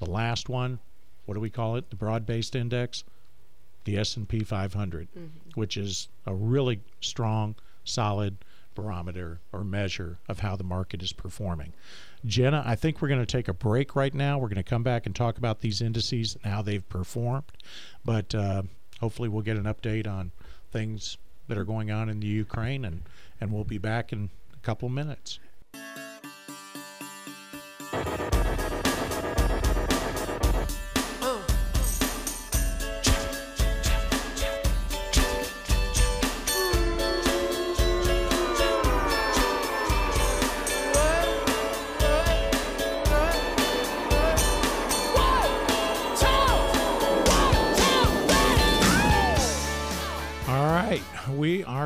[0.00, 0.80] the last one,
[1.24, 1.90] what do we call it?
[1.90, 3.04] The broad-based index,
[3.84, 5.26] the S&P 500, mm-hmm.
[5.54, 8.36] which is a really strong, solid
[8.74, 11.72] barometer or measure of how the market is performing.
[12.24, 14.38] Jenna, I think we're going to take a break right now.
[14.38, 17.44] We're going to come back and talk about these indices and how they've performed.
[18.04, 18.62] But uh,
[19.00, 20.32] hopefully, we'll get an update on
[20.70, 21.16] things
[21.48, 23.02] that are going on in the Ukraine, and,
[23.40, 25.38] and we'll be back in a couple minutes.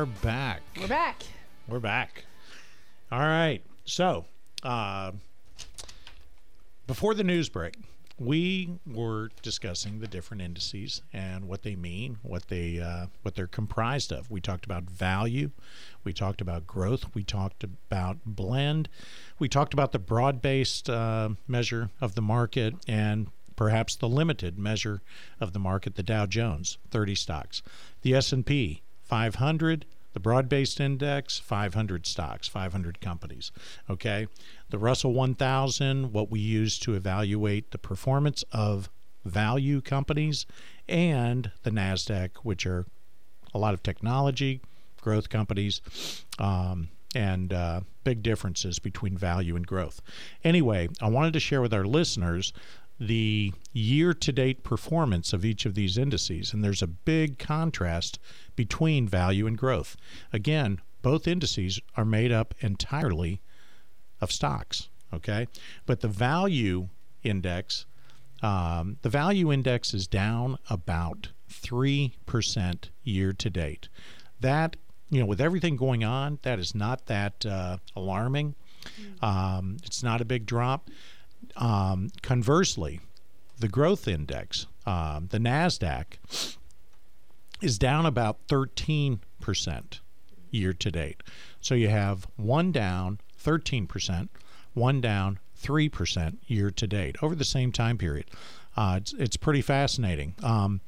[0.01, 0.63] Are back.
[0.79, 1.21] We're back.
[1.67, 2.25] We're back.
[3.11, 3.61] All right.
[3.85, 4.25] So,
[4.63, 5.11] uh,
[6.87, 7.75] before the news break,
[8.17, 13.45] we were discussing the different indices and what they mean, what they uh, what they're
[13.45, 14.31] comprised of.
[14.31, 15.51] We talked about value,
[16.03, 18.89] we talked about growth, we talked about blend,
[19.37, 25.03] we talked about the broad-based uh, measure of the market, and perhaps the limited measure
[25.39, 27.61] of the market, the Dow Jones 30 stocks,
[28.01, 33.51] the S&P 500, the broad based index, 500 stocks, 500 companies.
[33.89, 34.27] Okay.
[34.69, 38.89] The Russell 1000, what we use to evaluate the performance of
[39.25, 40.45] value companies,
[40.87, 42.85] and the NASDAQ, which are
[43.53, 44.61] a lot of technology,
[45.01, 45.81] growth companies,
[46.39, 50.01] um, and uh, big differences between value and growth.
[50.45, 52.53] Anyway, I wanted to share with our listeners
[53.01, 58.19] the year to date performance of each of these indices, and there's a big contrast
[58.55, 59.97] between value and growth.
[60.31, 63.41] Again, both indices are made up entirely
[64.21, 65.47] of stocks, okay?
[65.87, 66.89] But the value
[67.23, 67.87] index,
[68.43, 73.89] um, the value index is down about 3% year to date.
[74.39, 74.75] That,
[75.09, 78.53] you know, with everything going on, that is not that uh, alarming.
[78.85, 79.27] Mm.
[79.27, 80.87] Um, it's not a big drop.
[81.55, 82.99] Um, conversely,
[83.59, 86.05] the growth index, um, the NASDAQ,
[87.61, 89.19] is down about 13%
[90.49, 91.23] year to date.
[91.61, 94.29] So you have one down 13%,
[94.73, 98.25] one down 3% year to date over the same time period.
[98.75, 100.35] Uh, it's, it's pretty fascinating.
[100.41, 100.81] Um,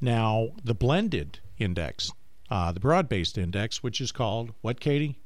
[0.00, 2.10] now, the blended index,
[2.50, 5.16] uh, the broad-based index, which is called what, Katie?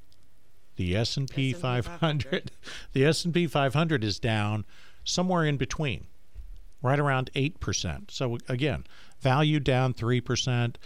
[0.77, 1.85] The S&P, 500.
[1.99, 2.51] 500.
[2.93, 4.65] the S&P 500 is down
[5.05, 6.07] somewhere in between,
[6.83, 8.11] right around 8%.
[8.11, 8.85] So again,
[9.21, 10.77] value down 3%,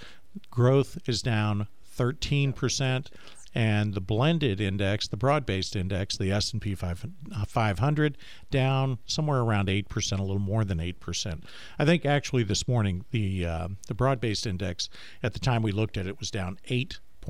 [0.51, 3.07] growth is down 13%,
[3.55, 8.19] and the blended index, the broad-based index, the S&P 500
[8.51, 11.43] down somewhere around 8%, a little more than 8%.
[11.79, 14.89] I think actually this morning the uh, the broad-based index
[15.23, 16.59] at the time we looked at it was down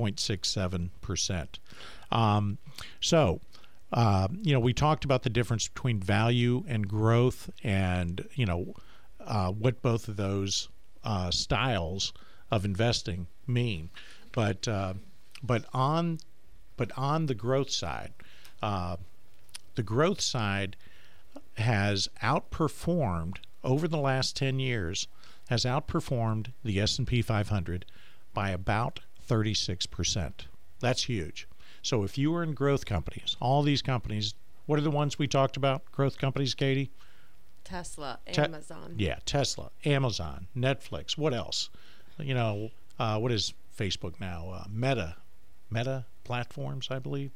[0.01, 1.47] 8.67%.
[2.11, 2.57] Um,
[2.99, 3.39] so,
[3.93, 8.73] uh, you know, we talked about the difference between value and growth, and you know,
[9.19, 10.69] uh, what both of those
[11.03, 12.13] uh, styles
[12.49, 13.89] of investing mean.
[14.31, 14.93] But uh,
[15.43, 16.19] but on
[16.77, 18.13] but on the growth side,
[18.61, 18.97] uh,
[19.75, 20.75] the growth side
[21.57, 25.07] has outperformed over the last 10 years
[25.49, 27.85] has outperformed the S&P 500
[28.33, 30.33] by about 36%.
[30.81, 31.47] That's huge.
[31.81, 35.27] So if you are in growth companies, all these companies, what are the ones we
[35.27, 35.89] talked about?
[35.91, 36.91] Growth companies, Katie?
[37.63, 38.95] Tesla, Amazon.
[38.97, 41.17] Yeah, Tesla, Amazon, Netflix.
[41.17, 41.69] What else?
[42.19, 44.49] You know, uh, what is Facebook now?
[44.49, 45.15] Uh, Meta,
[45.69, 47.31] Meta platforms, I believe.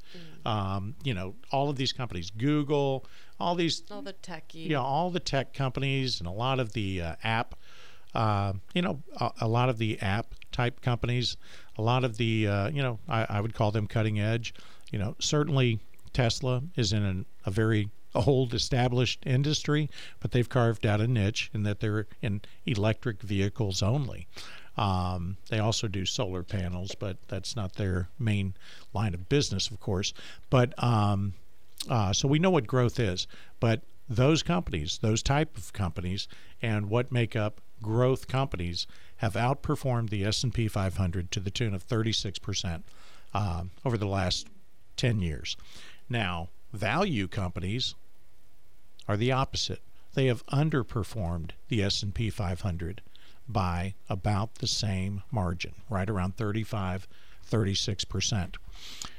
[0.45, 0.51] Mm.
[0.51, 3.05] Um, you know, all of these companies, Google,
[3.39, 6.73] all these, all the tech, you know, all the tech companies, and a lot of
[6.73, 7.55] the uh, app.
[8.13, 11.35] Uh, you know, a, a, lot of the app type companies,
[11.77, 14.53] a lot of the, uh, you know, I, I, would call them cutting edge.
[14.91, 15.79] You know, certainly
[16.13, 19.89] Tesla is in an, a very old established industry,
[20.21, 24.27] but they've carved out a niche in that they're in electric vehicles only.
[24.77, 28.53] Um, they also do solar panels, but that's not their main
[28.93, 30.13] line of business, of course.
[30.49, 31.33] But um,
[31.89, 33.27] uh, so we know what growth is,
[33.59, 36.27] but those companies, those type of companies,
[36.61, 38.87] and what make up growth companies
[39.17, 42.84] have outperformed the S&P 500 to the tune of 36%
[43.34, 44.47] um, over the last
[44.97, 45.56] 10 years.
[46.10, 47.95] Now, value companies
[49.08, 49.82] are the opposite.
[50.13, 53.01] They have underperformed the S&P 500
[53.47, 57.08] by about the same margin, right around 35,
[57.49, 58.56] 36%.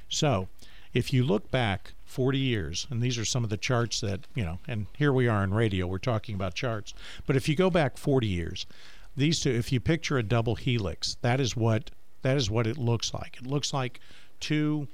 [0.09, 0.49] So
[0.93, 4.45] if you look back 40 years, and these are some of the charts that, you
[4.45, 6.95] know, and here we are in radio, we're talking about charts.
[7.27, 8.67] But if you go back 40 years,
[9.17, 11.91] these two, if you picture a double helix, that is what
[12.23, 13.39] that is what it looks like.
[13.41, 14.01] It looks like
[14.41, 14.89] two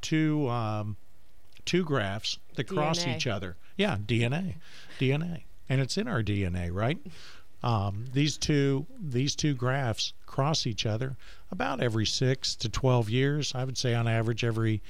[0.00, 0.96] two um,
[1.64, 3.56] two graphs that cross each other.
[3.76, 4.54] Yeah, DNA,
[5.00, 6.98] DNA, and it's in our DNA, right?
[7.62, 11.16] Um, these two these two graphs cross each other
[11.50, 13.54] about every six to twelve years.
[13.54, 14.82] I would say on average every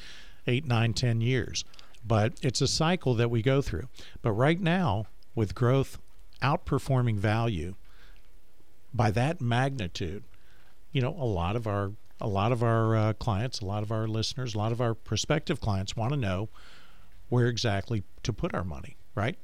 [0.46, 1.64] eight, nine, ten years.
[2.06, 3.88] But it's a cycle that we go through.
[4.20, 5.98] But right now, with growth
[6.42, 7.74] outperforming value
[8.94, 10.24] by that magnitude,
[10.92, 13.90] you know, a lot of our a lot of our uh, clients, a lot of
[13.90, 16.48] our listeners, a lot of our prospective clients want to know
[17.28, 19.37] where exactly to put our money, right?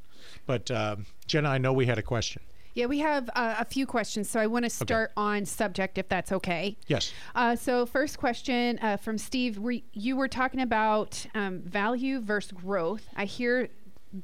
[0.46, 2.42] But uh, Jenna, I know we had a question.
[2.74, 6.08] Yeah, we have uh, a few questions, so I want to start on subject if
[6.08, 6.76] that's okay.
[6.86, 7.12] Yes.
[7.34, 12.52] Uh, so, first question uh, from Steve: we, You were talking about um, value versus
[12.52, 13.08] growth.
[13.16, 13.68] I hear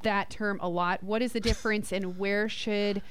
[0.03, 1.03] that term a lot.
[1.03, 3.03] What is the difference, and where should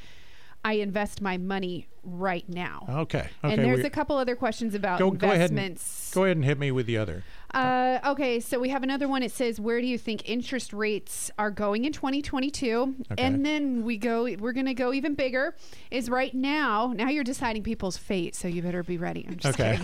[0.66, 2.88] I invest my money right now?
[2.90, 3.20] Okay.
[3.20, 3.30] Okay.
[3.44, 6.12] and there's we- a couple other questions about go, go ahead and investments.
[6.12, 7.24] go ahead and hit me with the other.
[7.56, 9.24] Uh, okay, so we have another one.
[9.24, 13.24] It says, "Where do you think interest rates are going in 2022?" Okay.
[13.24, 14.24] And then we go.
[14.40, 15.56] We're going to go even bigger.
[15.90, 16.94] Is right now.
[16.96, 19.26] Now you're deciding people's fate, so you better be ready.
[19.28, 19.80] I'm just Okay.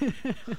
[0.00, 0.14] kidding.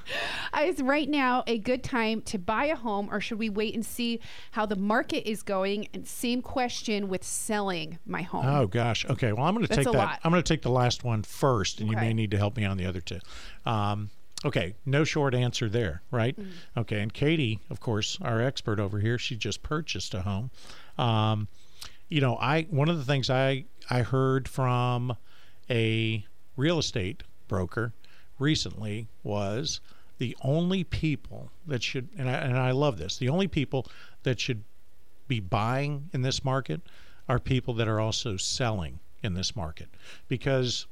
[0.62, 3.86] Is right now a good time to buy a home, or should we wait and
[3.86, 4.20] see
[4.52, 5.88] how the market is going?
[5.94, 8.46] And same question with selling my home.
[8.46, 9.06] Oh gosh.
[9.10, 9.32] Okay.
[9.32, 9.94] Well, I'm going to take that.
[9.94, 10.20] lot.
[10.24, 12.66] I'm going to take the last one first, and you may need to help me
[12.66, 13.20] on the other two.
[13.66, 14.10] Um,
[14.46, 14.76] okay.
[14.86, 16.40] No short answer there, right?
[16.40, 16.80] Mm-hmm.
[16.80, 17.02] Okay.
[17.02, 20.52] And Katie, of course, our expert over here, she just purchased a home.
[20.98, 21.48] Um,
[22.10, 25.16] you know, I one of the things I I heard from
[25.70, 27.94] a real estate broker
[28.40, 29.80] recently was
[30.18, 33.88] the only people that should and I, and I love this the only people
[34.24, 34.64] that should
[35.28, 36.82] be buying in this market
[37.28, 39.90] are people that are also selling in this market
[40.28, 40.86] because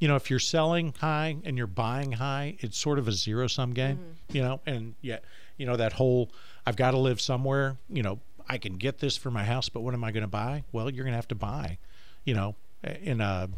[0.00, 3.46] you know if you're selling high and you're buying high it's sort of a zero
[3.46, 5.24] sum game you know and yet
[5.56, 6.30] you know that whole
[6.66, 9.80] i've got to live somewhere you know i can get this for my house but
[9.80, 11.78] what am i going to buy well you're going to have to buy
[12.24, 12.56] you know
[13.02, 13.48] in a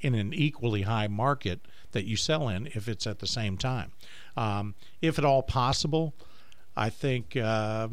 [0.00, 1.60] in an equally high market
[1.92, 3.92] that you sell in if it's at the same time.
[4.36, 6.14] Um, if at all possible,
[6.76, 7.88] I think, uh,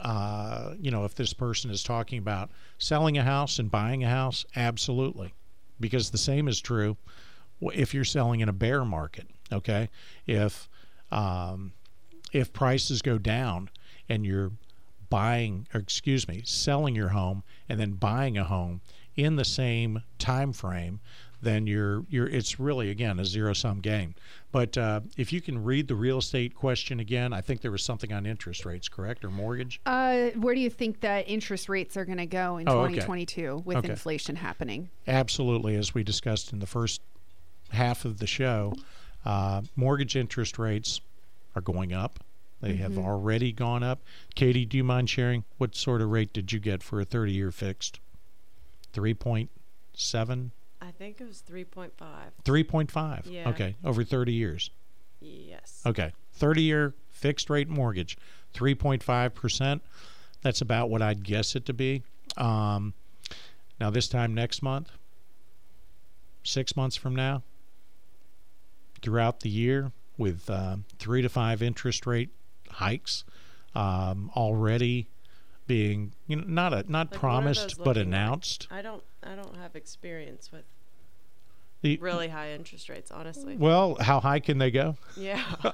[0.00, 4.08] uh, you know, if this person is talking about selling a house and buying a
[4.08, 5.34] house, absolutely.
[5.80, 6.96] Because the same is true
[7.72, 9.90] if you're selling in a bear market, okay?
[10.26, 10.68] If,
[11.10, 11.72] um,
[12.32, 13.70] if prices go down
[14.08, 14.52] and you're
[15.10, 18.80] buying or excuse me selling your home and then buying a home
[19.16, 21.00] in the same time frame
[21.42, 24.14] then you're you're it's really again a zero sum game.
[24.50, 27.84] But uh, if you can read the real estate question again i think there was
[27.84, 29.80] something on interest rates correct or mortgage?
[29.86, 32.94] Uh, where do you think that interest rates are going to go in Oh, okay.
[32.94, 33.90] 2022 with Okay.
[33.90, 34.88] inflation happening?
[35.06, 37.00] absolutely as we discussed in the first
[37.70, 38.72] half of the show
[39.24, 41.00] uh, mortgage interest rates
[41.54, 42.20] are going up.
[42.60, 44.00] They have already gone up.
[44.34, 47.32] Katie do you mind sharing what sort of rate did you get for a 30
[47.32, 48.00] year fixed
[48.94, 50.50] 3.7
[50.88, 51.90] I think it was 3.5.
[52.44, 53.50] 3.5 Yeah.
[53.50, 54.70] okay over 30 years
[55.20, 55.82] Yes.
[55.84, 58.16] okay 30 year fixed rate mortgage
[58.54, 59.80] 3.5%
[60.42, 62.02] that's about what i'd guess it to be
[62.36, 62.94] um,
[63.80, 64.90] now this time next month
[66.44, 67.42] six months from now
[69.02, 72.30] throughout the year with uh, three to five interest rate
[72.70, 73.24] hikes
[73.74, 75.08] um, already
[75.66, 78.06] being you know not a not Like, promised but looking like?
[78.06, 79.02] announced I don't.
[79.22, 80.64] I don't have experience with
[81.82, 83.56] The- really high interest rates, honestly.
[83.56, 85.42] well how high can they go Yeah.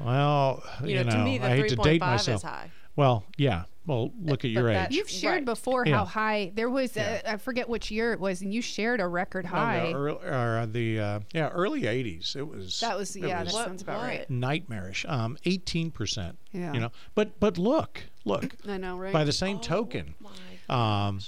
[0.00, 2.70] well you, you know, to me, the i hate to date myself is high.
[2.96, 3.64] Well, yeah.
[3.86, 4.96] Well, look at But your that- age.
[4.96, 5.44] You've shared Right.
[5.44, 5.98] before Yeah.
[5.98, 6.96] how high there was.
[6.96, 7.20] Yeah.
[7.24, 9.86] A, I forget which year it was, and you shared a record No, high.
[9.86, 12.34] the, early, or the uh, yeah early '80s.
[12.36, 14.28] It was That was- it yeah, was that sounds about right.
[14.28, 15.04] nightmarish.
[15.08, 16.38] Um, 18 percent.
[16.52, 16.72] Yeah.
[16.74, 18.56] You know, but but look, look.
[18.68, 19.12] I know, right?
[19.12, 21.20] By the same Oh, token, my um,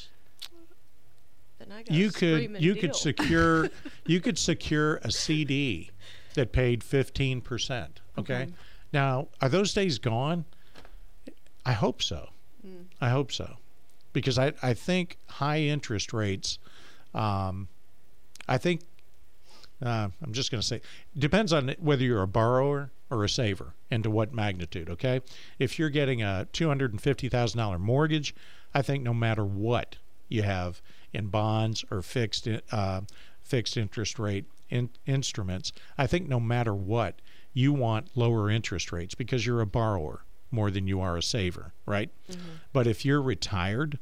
[1.60, 2.80] Then I got you could you deal.
[2.80, 3.68] could secure
[4.06, 5.90] you could secure a CD
[6.34, 8.00] that paid 15 percent.
[8.18, 8.34] Okay?
[8.34, 8.52] Okay.
[8.92, 10.46] Now, are those days gone?
[11.64, 12.30] I hope so.
[12.62, 12.82] Hmm.
[13.00, 13.58] I hope so,
[14.12, 16.58] because I I think high interest rates.
[17.14, 17.68] Um,
[18.48, 18.80] I think
[19.84, 20.80] uh, I'm just going to say
[21.16, 24.88] depends on whether you're a borrower or a saver and to what magnitude.
[24.88, 25.20] Okay,
[25.58, 28.34] if you're getting a two hundred and fifty thousand dollar mortgage,
[28.74, 29.96] I think no matter what
[30.28, 30.80] you have
[31.12, 33.00] in bonds or fixed uh,
[33.42, 37.20] fixed interest rate in, instruments, I think no matter what,
[37.52, 41.72] you want lower interest rates because you're a borrower more than you are a saver,
[41.86, 42.10] right?
[42.30, 42.40] Mm-hmm.
[42.72, 43.98] But if you're retired,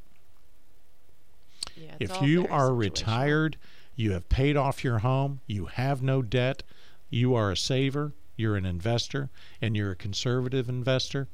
[1.76, 3.56] Yeah, if you are retired,
[3.96, 6.62] you have paid off your home, you have no debt,
[7.10, 9.30] you are a saver, you're an investor,
[9.60, 11.28] and you're a conservative investor,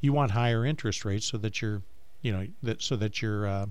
[0.00, 1.82] you want higher interest rates so that you're,
[2.22, 3.66] you know, that so that your uh,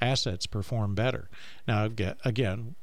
[0.00, 1.28] assets perform better.
[1.66, 1.88] Now,
[2.24, 2.74] again,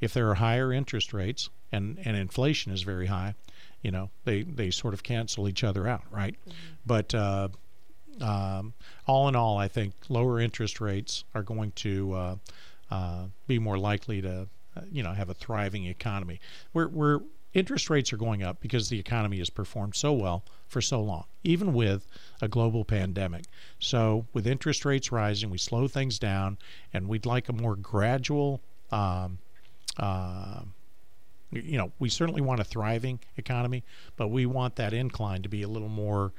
[0.00, 3.34] if there are higher interest rates and, and inflation is very high,
[3.82, 6.34] you know, they, they sort of cancel each other out, right?
[6.86, 7.48] But uh,
[8.20, 8.72] um,
[9.06, 12.36] all in all, I think lower interest rates are going to uh,
[12.90, 16.40] uh, be more likely to, uh, you know, have a thriving economy.
[16.72, 17.20] We're, we're
[17.52, 21.24] interest rates are going up because the economy has performed so well for so long,
[21.44, 22.04] even with
[22.42, 23.44] a global pandemic.
[23.78, 26.58] So with interest rates rising, we slow things down,
[26.92, 28.60] and we'd like a more gradual.
[28.90, 29.38] Um,
[29.96, 30.62] uh,
[31.52, 33.84] you know, we certainly want a thriving economy,
[34.16, 36.32] but we want that incline to be a little more,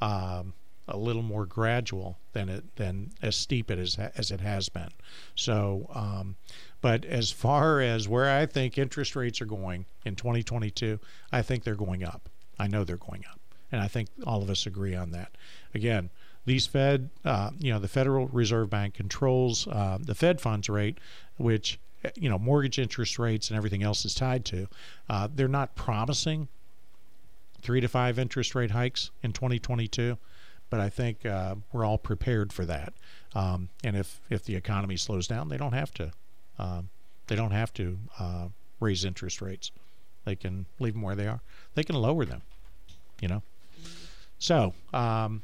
[0.00, 0.52] um,
[0.88, 4.90] a little more gradual than it than as steep it as as it has been.
[5.36, 6.34] So, um,
[6.80, 10.98] but as far as where I think interest rates are going in 2022,
[11.30, 12.28] I think they're going up.
[12.58, 13.40] I know they're going up,
[13.76, 15.30] and I think all of us agree on that.
[15.74, 16.08] Again,
[16.46, 20.96] these Fed, uh, you know, the Federal Reserve Bank controls uh, the Fed funds rate,
[21.36, 21.78] which
[22.14, 24.66] you know mortgage interest rates and everything else is tied to.
[25.10, 26.48] Uh, they're not promising
[27.60, 30.16] three to five interest rate hikes in 2022,
[30.70, 32.94] but I think uh, we're all prepared for that.
[33.34, 36.12] Um, and if if the economy slows down, they don't have to
[36.58, 36.88] um,
[37.26, 38.48] they don't have to uh,
[38.80, 39.70] raise interest rates.
[40.24, 41.40] They can leave them where they are.
[41.74, 42.40] They can lower them.
[43.20, 43.42] You know.
[44.38, 45.42] So um,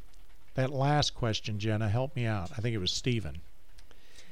[0.55, 2.51] that last question, Jenna, help me out.
[2.57, 3.41] I think it was Stephen.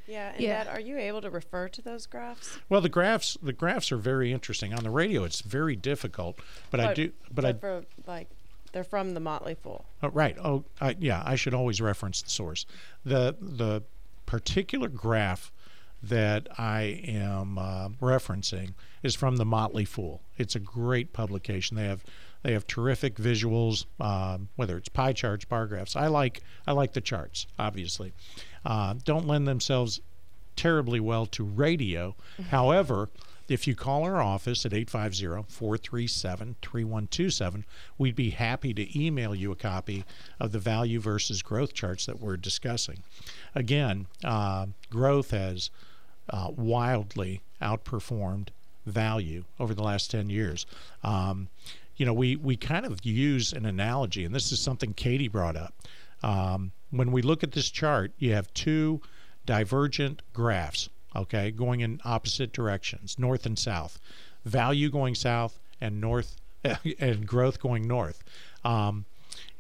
[0.06, 0.64] Yeah, and Yeah.
[0.64, 2.58] Dad, are you able to refer to those graphs?
[2.68, 4.74] Well, the graphs the graphs are very interesting.
[4.74, 6.38] On the radio, it's very difficult,
[6.70, 7.12] but, I do.
[7.32, 8.28] But I for like
[8.72, 9.84] they're from the Motley Fool.
[10.02, 10.36] oh, right.
[10.38, 11.22] Oh, I, yeah.
[11.24, 12.66] I should always reference the source.
[13.04, 13.82] the The
[14.26, 15.52] particular graph
[16.02, 20.22] that I am uh, referencing is from the Motley Fool.
[20.38, 21.76] It's a great publication.
[21.76, 22.04] They have
[22.43, 25.97] they have terrific visuals, um, whether it's pie charts, bar graphs.
[25.97, 27.47] I like I like the charts.
[27.59, 28.12] Obviously,
[28.64, 30.01] uh, don't lend themselves
[30.57, 32.14] terribly well to radio.
[32.51, 33.09] However,
[33.49, 37.64] if you call our office at 850-437-3127,
[37.99, 40.05] we'd be happy to email you a copy
[40.38, 43.03] of the value versus growth charts that we're discussing.
[43.55, 45.70] Again, uh, growth has
[46.28, 48.51] uh, wildly outperformed
[48.86, 50.64] value over the last 10 years.
[51.03, 51.49] Um,
[52.01, 55.55] you know, we, we kind of use an analogy, and this is something Katie brought
[55.55, 55.74] up.
[56.22, 59.03] Um, when we look at this chart, you have two
[59.44, 63.98] divergent graphs, okay, going in opposite directions, north and south.
[64.46, 66.36] Value going south and north,
[66.98, 68.24] and growth going north.
[68.64, 69.05] Um,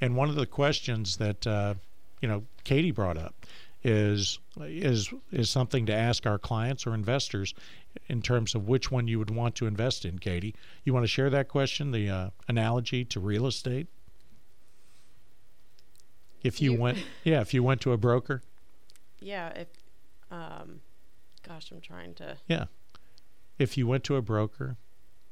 [0.00, 1.74] and one of the questions that uh,
[2.22, 3.34] you know Katie brought up
[3.82, 7.54] is is is something to ask our clients or investors
[8.08, 10.18] in terms of which one you would want to invest in.
[10.18, 10.54] Katie,
[10.84, 13.86] you want to share that question, the uh, analogy to real estate?
[16.42, 18.42] If you, You- went, yeah, if you went to a broker,
[19.20, 19.68] Yeah, if
[20.30, 20.80] um
[21.46, 22.66] gosh, I'm trying to yeah,
[23.58, 24.76] if you went to a broker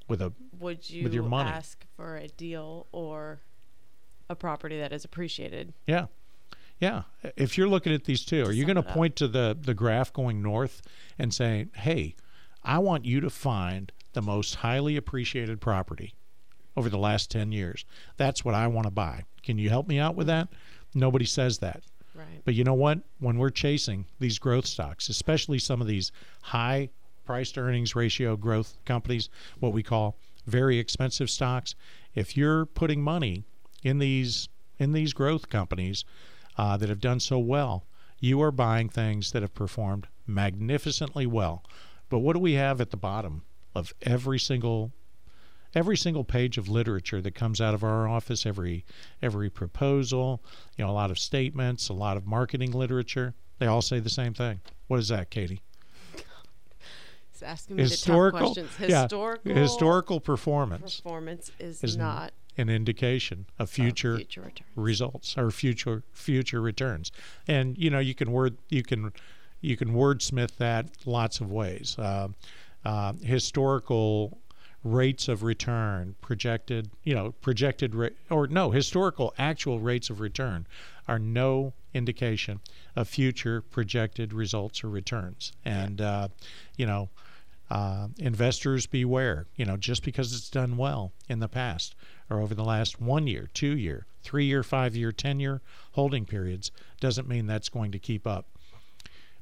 [0.09, 1.51] with a would you With your money.
[1.51, 3.40] ask for a deal or
[4.28, 5.72] a property that is appreciated?
[5.86, 6.07] Yeah.
[6.81, 7.03] Yeah.
[7.37, 10.12] If you're looking at these two, are you going to point to the, the graph
[10.12, 10.83] going north
[11.18, 12.14] and say, hey,
[12.62, 16.14] I want you to find the most highly appreciated property
[16.76, 17.85] over the last 10 years?
[18.16, 19.24] That's what I want to buy.
[19.43, 20.49] Can you help me out with that?
[20.95, 21.83] Nobody says that.
[22.14, 22.43] Right.
[22.45, 23.01] But you know what?
[23.18, 26.12] When we're chasing these growth stocks, especially some of these
[26.43, 26.91] high
[27.24, 29.29] price to earnings ratio growth companies,
[29.61, 30.16] what we call
[30.47, 31.74] very expensive stocks,
[32.14, 33.45] if you're putting money
[33.83, 34.49] in these
[34.79, 36.05] in these growth companies
[36.59, 37.86] uh, that have done so well,
[38.18, 41.64] you are buying things that have performed magnificently well.
[42.11, 43.42] But what do we have at the bottom
[43.74, 44.92] of every single
[45.74, 48.84] every single page of literature that comes out of our office, every
[49.22, 50.42] every proposal,
[50.76, 54.11] you know, a lot of statements, a lot of marketing literature, they all say the
[54.11, 54.61] same thing.
[54.88, 55.61] What is that, Katie?
[57.32, 58.90] He's asking me Historical, the tough questions.
[58.90, 65.38] yeah, Historical historical performance performance is, is not an indication of of future future results
[65.38, 67.11] or future future returns.
[67.46, 69.12] And you know, you can word you can
[69.61, 71.96] you can wordsmith that lots of ways.
[71.98, 72.28] Uh,
[72.84, 74.38] uh, historical
[74.84, 80.66] rates of return projected you know projected ra- or no historical actual rates of return
[81.09, 82.61] are no indication
[82.94, 86.28] of future projected results or returns and uh,
[86.76, 87.09] you know
[87.70, 89.46] Uh, investors beware.
[89.56, 91.94] You know, just because it's done well in the past
[92.30, 95.60] or over the last one year, two year, three year, five year, ten year
[95.92, 98.46] holding periods doesn't mean that's going to keep up.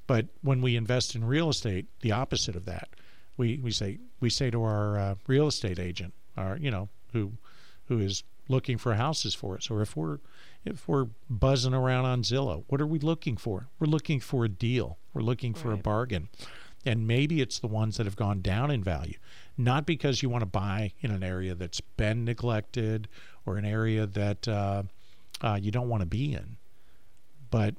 [0.06, 2.88] But when we invest in real estate, the opposite of that,
[3.36, 7.32] we, we say we say to our uh, real estate agent, our you know who
[7.86, 10.18] who is looking for houses for us, or if we're
[10.64, 13.68] if we're buzzing around on Zillow, what are we looking for?
[13.78, 14.98] We're looking for a deal.
[15.12, 15.78] We're looking for right.
[15.78, 16.28] a bargain.
[16.87, 19.18] And maybe it's the ones that have gone down in value,
[19.59, 23.09] not because you want to buy in an area that's been neglected
[23.45, 24.84] or an area that uh,
[25.43, 26.57] uh, you don't want to be in,
[27.51, 27.74] but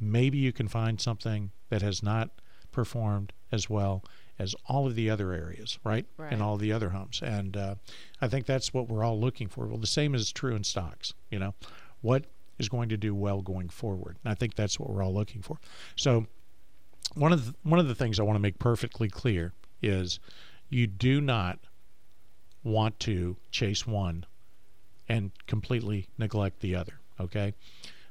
[0.00, 2.30] maybe you can find something that has not
[2.72, 4.02] performed as well
[4.38, 6.06] as all of the other areas, right?
[6.16, 6.32] right.
[6.32, 7.20] And all the other homes.
[7.22, 7.74] And uh,
[8.20, 9.66] I think that's what we're all looking for.
[9.66, 11.12] Well, the same is true in stocks.
[11.30, 11.54] You know,
[12.02, 12.26] what
[12.58, 14.16] is going to do well going forward?
[14.22, 15.58] And I think that's what we're all looking for.
[15.96, 16.26] So,
[17.14, 19.52] one of the, one of the things I want to make perfectly clear
[19.82, 20.20] is
[20.68, 21.58] you do not
[22.62, 24.26] want to chase one
[25.08, 27.00] and completely neglect the other.
[27.20, 27.54] Okay.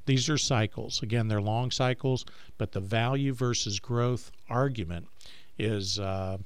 [0.06, 1.04] These are cycles.
[1.04, 2.26] Again, they're long cycles,
[2.58, 5.08] but the value versus growth argument
[5.60, 6.38] is uh,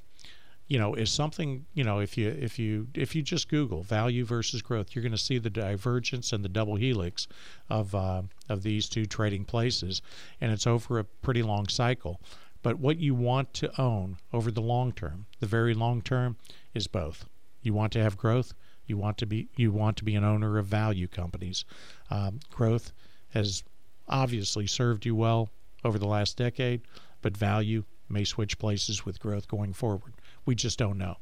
[0.66, 4.24] you know is something you know if you if you if you just Google value
[4.24, 7.28] versus growth, you're going to see the divergence and the double helix
[7.70, 10.02] of uh, of these two trading places,
[10.40, 12.20] and it's over a pretty long cycle.
[12.62, 16.36] But what you want to own over the long term, the very long term,
[16.74, 17.26] is both.
[17.62, 18.54] You want to have growth.
[18.86, 21.64] You want to be you want to be an owner of value companies.
[22.10, 22.92] Um, growth
[23.30, 23.62] has
[24.08, 25.50] obviously served you well
[25.84, 26.82] over the last decade,
[27.20, 30.14] but value may switch places with growth going forward.
[30.44, 31.16] We just don't know,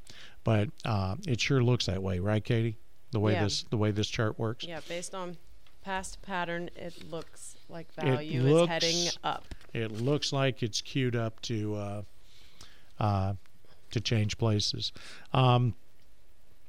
[0.44, 2.76] but uh, it sure looks that way, right, Katie?
[3.12, 3.44] The way yeah.
[3.44, 4.64] this the way this chart works.
[4.64, 5.36] Yeah, based on
[5.84, 9.44] past pattern, it looks like value looks, is heading up.
[9.72, 12.02] It looks like it's queued up to uh,
[12.98, 13.34] uh,
[13.90, 14.92] to change places.
[15.32, 15.74] Um,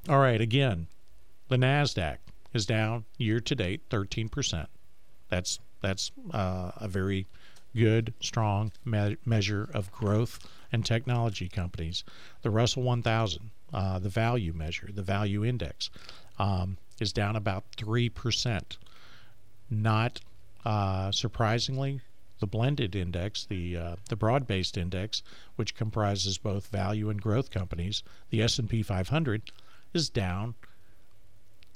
[0.10, 0.88] all right, again,
[1.50, 2.18] the Nasdaq
[2.54, 4.70] is down year to date 13 percent.
[5.30, 7.28] That's that's uh, a very
[7.76, 10.40] good, strong me- measure of growth
[10.72, 12.04] and technology companies.
[12.42, 15.90] The Russell 1000, uh, the value measure, the value index,
[16.40, 18.78] um, is down about 3%.
[19.72, 20.20] Not
[20.66, 22.02] uh, surprisingly,
[22.40, 25.24] the blended index, the uh, the broad-based index,
[25.56, 29.52] which comprises both value and growth companies, the S&P 500,
[29.94, 30.54] is down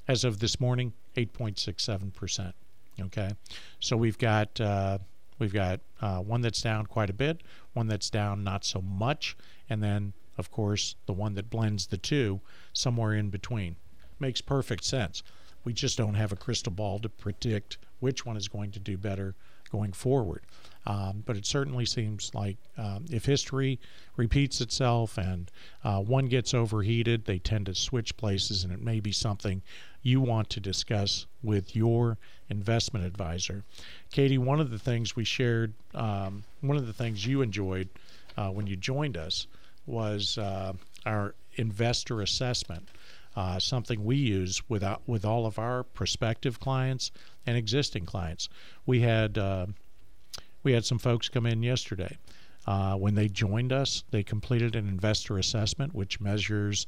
[0.08, 2.54] as of this morning 8.67 percent.
[3.00, 3.32] Okay,
[3.80, 5.00] so we've got uh,
[5.38, 7.42] We've got uh, one that's down quite a bit,
[7.74, 9.36] one that's down not so much,
[9.70, 12.40] and then, of course, the one that blends the two
[12.72, 13.76] somewhere in between.
[14.20, 15.24] Makes perfect sense.
[15.66, 18.98] We just don't have a crystal ball to predict which one is going to do
[18.98, 19.36] better
[19.72, 20.44] going forward.
[20.86, 23.80] Um, but it certainly seems like um, if history
[24.16, 25.52] repeats itself and
[25.84, 29.64] uh, one gets overheated, they tend to switch places, and it may be something
[30.04, 33.64] you want to discuss with your investment advisor.
[34.12, 37.90] Katie, one of the things we shared, um, one of the things you enjoyed
[38.38, 39.48] uh, when you joined us
[39.88, 40.74] was uh,
[41.08, 42.88] our investor assessment.
[43.36, 47.12] Uh, something we use with with all of our prospective clients
[47.46, 48.48] and existing clients.
[48.86, 49.66] We had uh,
[50.64, 52.18] we had some folks come in yesterday.
[52.68, 56.88] Uh, when they joined us, they completed an investor assessment, which measures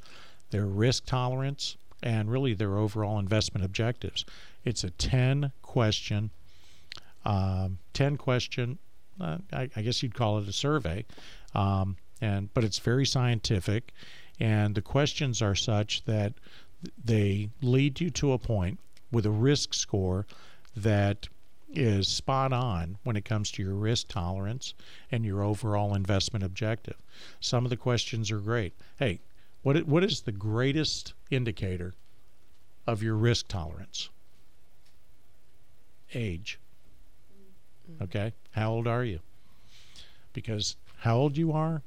[0.50, 4.24] their risk tolerance and really their overall investment objectives.
[4.64, 6.30] It's a 10 question,
[7.24, 8.78] um, 10 question,
[9.20, 11.04] uh, I, I, guess you'd call it a survey,
[11.54, 13.92] um, and but it's very scientific,
[14.40, 16.34] and the questions are such that
[17.04, 18.78] they lead you to a point
[19.10, 20.26] with a risk score
[20.76, 21.28] that
[21.70, 24.74] is spot on when it comes to your risk tolerance
[25.10, 26.96] and your overall investment objective.
[27.40, 28.72] Some of the questions are great.
[28.98, 29.20] Hey,
[29.62, 31.94] what what is the greatest indicator
[32.86, 34.08] of your risk tolerance?
[36.14, 36.58] Age.
[37.90, 38.04] Mm-hmm.
[38.04, 38.32] Okay?
[38.52, 39.20] How old are you?
[40.32, 41.82] Because how old you are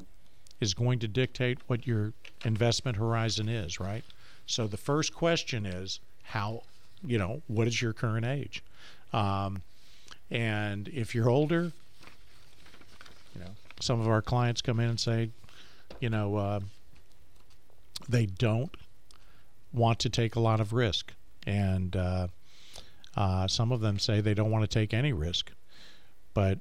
[0.60, 2.14] is going to dictate what your
[2.46, 4.04] investment horizon is, right?
[4.46, 6.64] So the first question is how,
[7.06, 8.64] you know, what is your current age?
[9.14, 9.62] Um,
[10.30, 11.72] and if you're older,
[13.36, 15.30] you know, some of our clients come in and say,
[16.00, 16.60] you know, uh,
[18.08, 18.76] they don't
[19.74, 21.14] want to take a lot of risk.
[21.46, 22.28] And uh,
[23.16, 25.52] uh, some of them say they don't want to take any risk.
[26.34, 26.60] But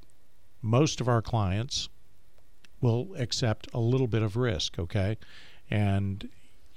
[0.62, 1.89] most of our clients
[2.81, 5.16] will accept a little bit of risk, okay?
[5.71, 6.29] And,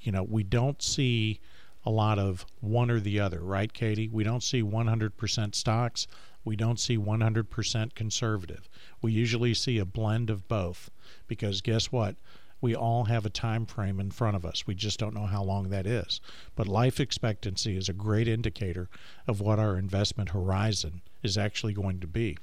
[0.01, 1.39] you know, we don't see
[1.85, 4.07] a lot of one or the other, right, Katie?
[4.07, 6.07] We don't see 100% stocks
[6.45, 8.67] we don't see 100% conservative.
[9.01, 10.91] We usually see a blend of both
[11.25, 12.17] because guess what?
[12.63, 14.65] we all have a time frame in front of us.
[14.65, 16.21] We just don't know how long that is.
[16.55, 18.87] But life expectancy is a great indicator
[19.27, 22.37] of what our investment horizon is actually going to be.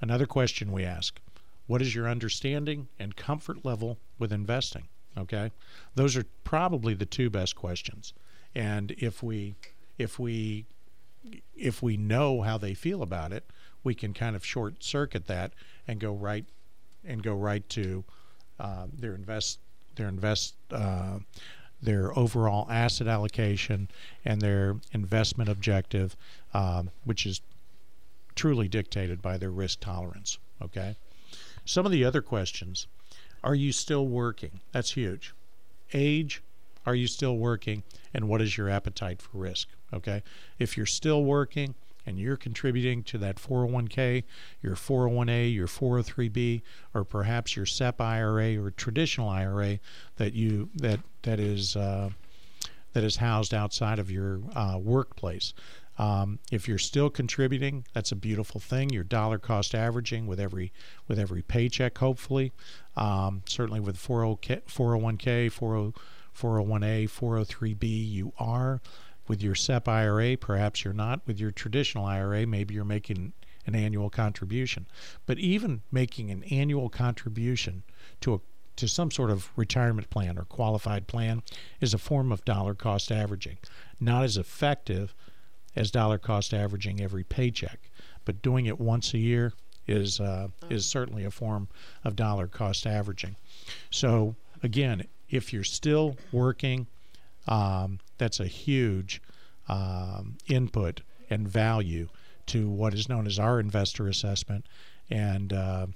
[0.00, 1.20] Another question we ask
[1.68, 4.88] What is your understanding and comfort level with investing?
[5.16, 5.50] Okay,
[5.94, 8.12] those are probably the two best questions.
[8.54, 9.54] And if we
[9.98, 10.66] if we
[11.56, 13.44] if we know how they feel about it,
[13.82, 15.52] we can kind of short circuit that
[15.86, 16.44] and go right
[17.04, 18.04] and go right to
[18.58, 19.58] uh, their invest
[19.96, 21.18] their invest uh,
[21.80, 23.88] their overall asset allocation
[24.24, 26.16] and their investment objective,
[26.54, 27.42] um, which is
[28.34, 30.38] truly dictated by their risk tolerance.
[30.62, 30.96] Okay.
[31.66, 32.86] Some of the other questions:
[33.44, 34.60] Are you still working?
[34.72, 35.34] That's huge.
[35.92, 36.42] Age.
[36.86, 37.82] Are you still working?
[38.12, 39.68] And what is your appetite for risk?
[39.92, 40.22] Okay.
[40.58, 41.74] If you're still working,
[42.06, 44.24] and you're contributing to that 401k,
[44.62, 49.78] your 401a, your 403b, or perhaps your SEP IRA or traditional IRA
[50.16, 52.10] that you that that is uh,
[52.92, 55.54] that is housed outside of your uh, workplace.
[55.98, 58.90] Um, if you're still contributing, that's a beautiful thing.
[58.90, 60.72] You're dollar cost averaging with every
[61.06, 62.52] with every paycheck, hopefully.
[62.96, 65.98] Um, certainly with 401k, 40,
[66.36, 68.80] 401a, 403b, you are
[69.26, 71.20] with your SEP IRA, perhaps you're not.
[71.26, 73.32] With your traditional IRA, maybe you're making
[73.66, 74.86] an annual contribution.
[75.26, 77.84] But even making an annual contribution
[78.20, 78.40] to a
[78.76, 81.42] to some sort of retirement plan or qualified plan
[81.80, 83.58] is a form of dollar cost averaging.
[84.00, 85.14] Not as effective
[85.76, 87.90] as dollar cost averaging every paycheck,
[88.24, 89.52] but doing it once a year
[89.86, 91.68] is uh, is certainly a form
[92.04, 93.36] of dollar cost averaging.
[93.90, 96.86] So again, if you're still working
[97.46, 99.20] um, that's a huge
[99.68, 102.08] um, input and value
[102.46, 104.66] to what is known as our investor assessment
[105.10, 105.86] and uh,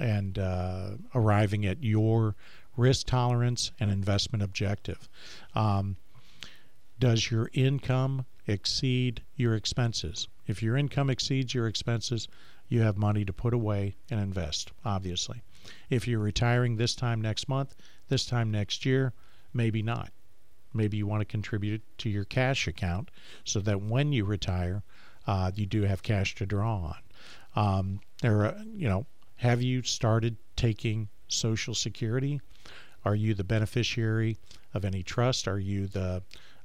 [0.00, 2.34] and uh, arriving at your
[2.76, 5.08] risk tolerance and investment objective.
[5.54, 5.96] Um,
[6.98, 10.28] does your income exceed your expenses?
[10.46, 12.28] If your income exceeds your expenses,
[12.68, 15.42] you have money to put away and invest, obviously.
[15.90, 17.74] If you're retiring this time next month,
[18.08, 19.12] this time next year,
[19.52, 20.10] maybe not.
[20.74, 23.10] Maybe you want to contribute to your cash account
[23.44, 24.82] so that when you retire,
[25.26, 26.96] uh, you do have cash to draw on.
[27.54, 32.40] Um, there, are, you know, have you started taking Social Security?
[33.04, 34.38] Are you the beneficiary
[34.74, 35.48] of any trust?
[35.48, 36.22] Are you the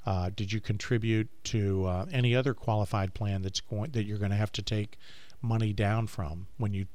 [0.08, 4.32] uh, did you contribute to uh, any other qualified plan that's going that you're going
[4.32, 4.98] to have to take
[5.42, 6.86] money down from when you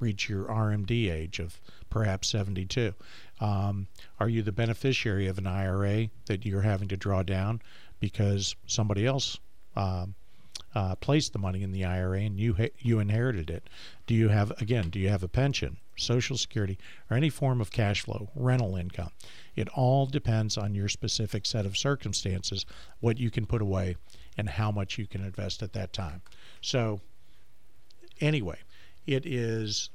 [0.00, 1.60] reach your RMD age of
[1.90, 2.92] perhaps 72?
[3.40, 3.86] Um,
[4.18, 7.62] are you the beneficiary of an IRA that you're having to draw down
[8.00, 9.38] because somebody else
[9.76, 10.16] um,
[10.74, 13.68] uh, placed the money in the IRA and you you inherited it?
[14.08, 14.90] Do you have again?
[14.90, 16.78] Do you have a pension, Social Security,
[17.10, 19.10] or any form of cash flow, rental income?
[19.54, 22.66] It all depends on your specific set of circumstances,
[23.00, 23.96] what you can put away,
[24.36, 26.22] and how much you can invest at that time.
[26.60, 27.00] So,
[28.20, 28.58] anyway,
[29.06, 29.90] it is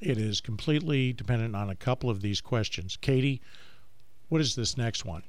[0.00, 2.98] it is completely dependent on a couple of these questions.
[3.00, 3.40] Katie,
[4.28, 5.22] what is this next one?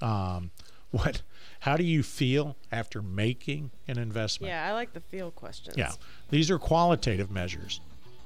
[0.00, 0.50] Um,
[0.90, 1.22] what?
[1.60, 4.50] How do you feel after making an investment?
[4.50, 5.76] Yeah, I like the feel questions.
[5.76, 5.92] Yeah,
[6.30, 7.80] these are qualitative measures.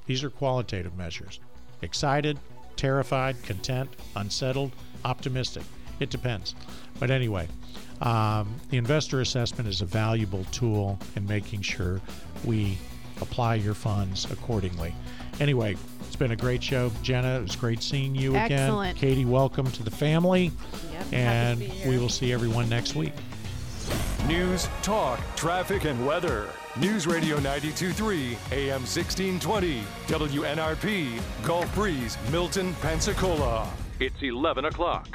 [0.06, 1.40] These are qualitative measures.
[1.82, 2.38] Excited,
[2.76, 4.72] terrified, content, unsettled,
[5.04, 5.62] optimistic.
[6.00, 6.54] It depends.
[6.98, 7.48] But anyway,
[8.00, 12.00] um, the investor assessment is a valuable tool in making sure
[12.44, 12.78] we
[13.20, 14.94] apply your funds accordingly.
[15.40, 15.76] Anyway,
[16.06, 16.90] it's been a great show.
[17.02, 18.52] Jenna, it was great seeing you again.
[18.52, 18.98] Excellent.
[18.98, 20.52] Katie, welcome to the family.
[20.92, 21.90] Yep, and happy to be here.
[21.90, 23.12] we will see everyone next week.
[24.26, 26.48] News, talk, traffic, and weather.
[26.80, 33.70] News Radio 923, AM 1620, WNRP, Gulf Breeze, Milton, Pensacola.
[34.00, 35.06] It's 11 o'clock.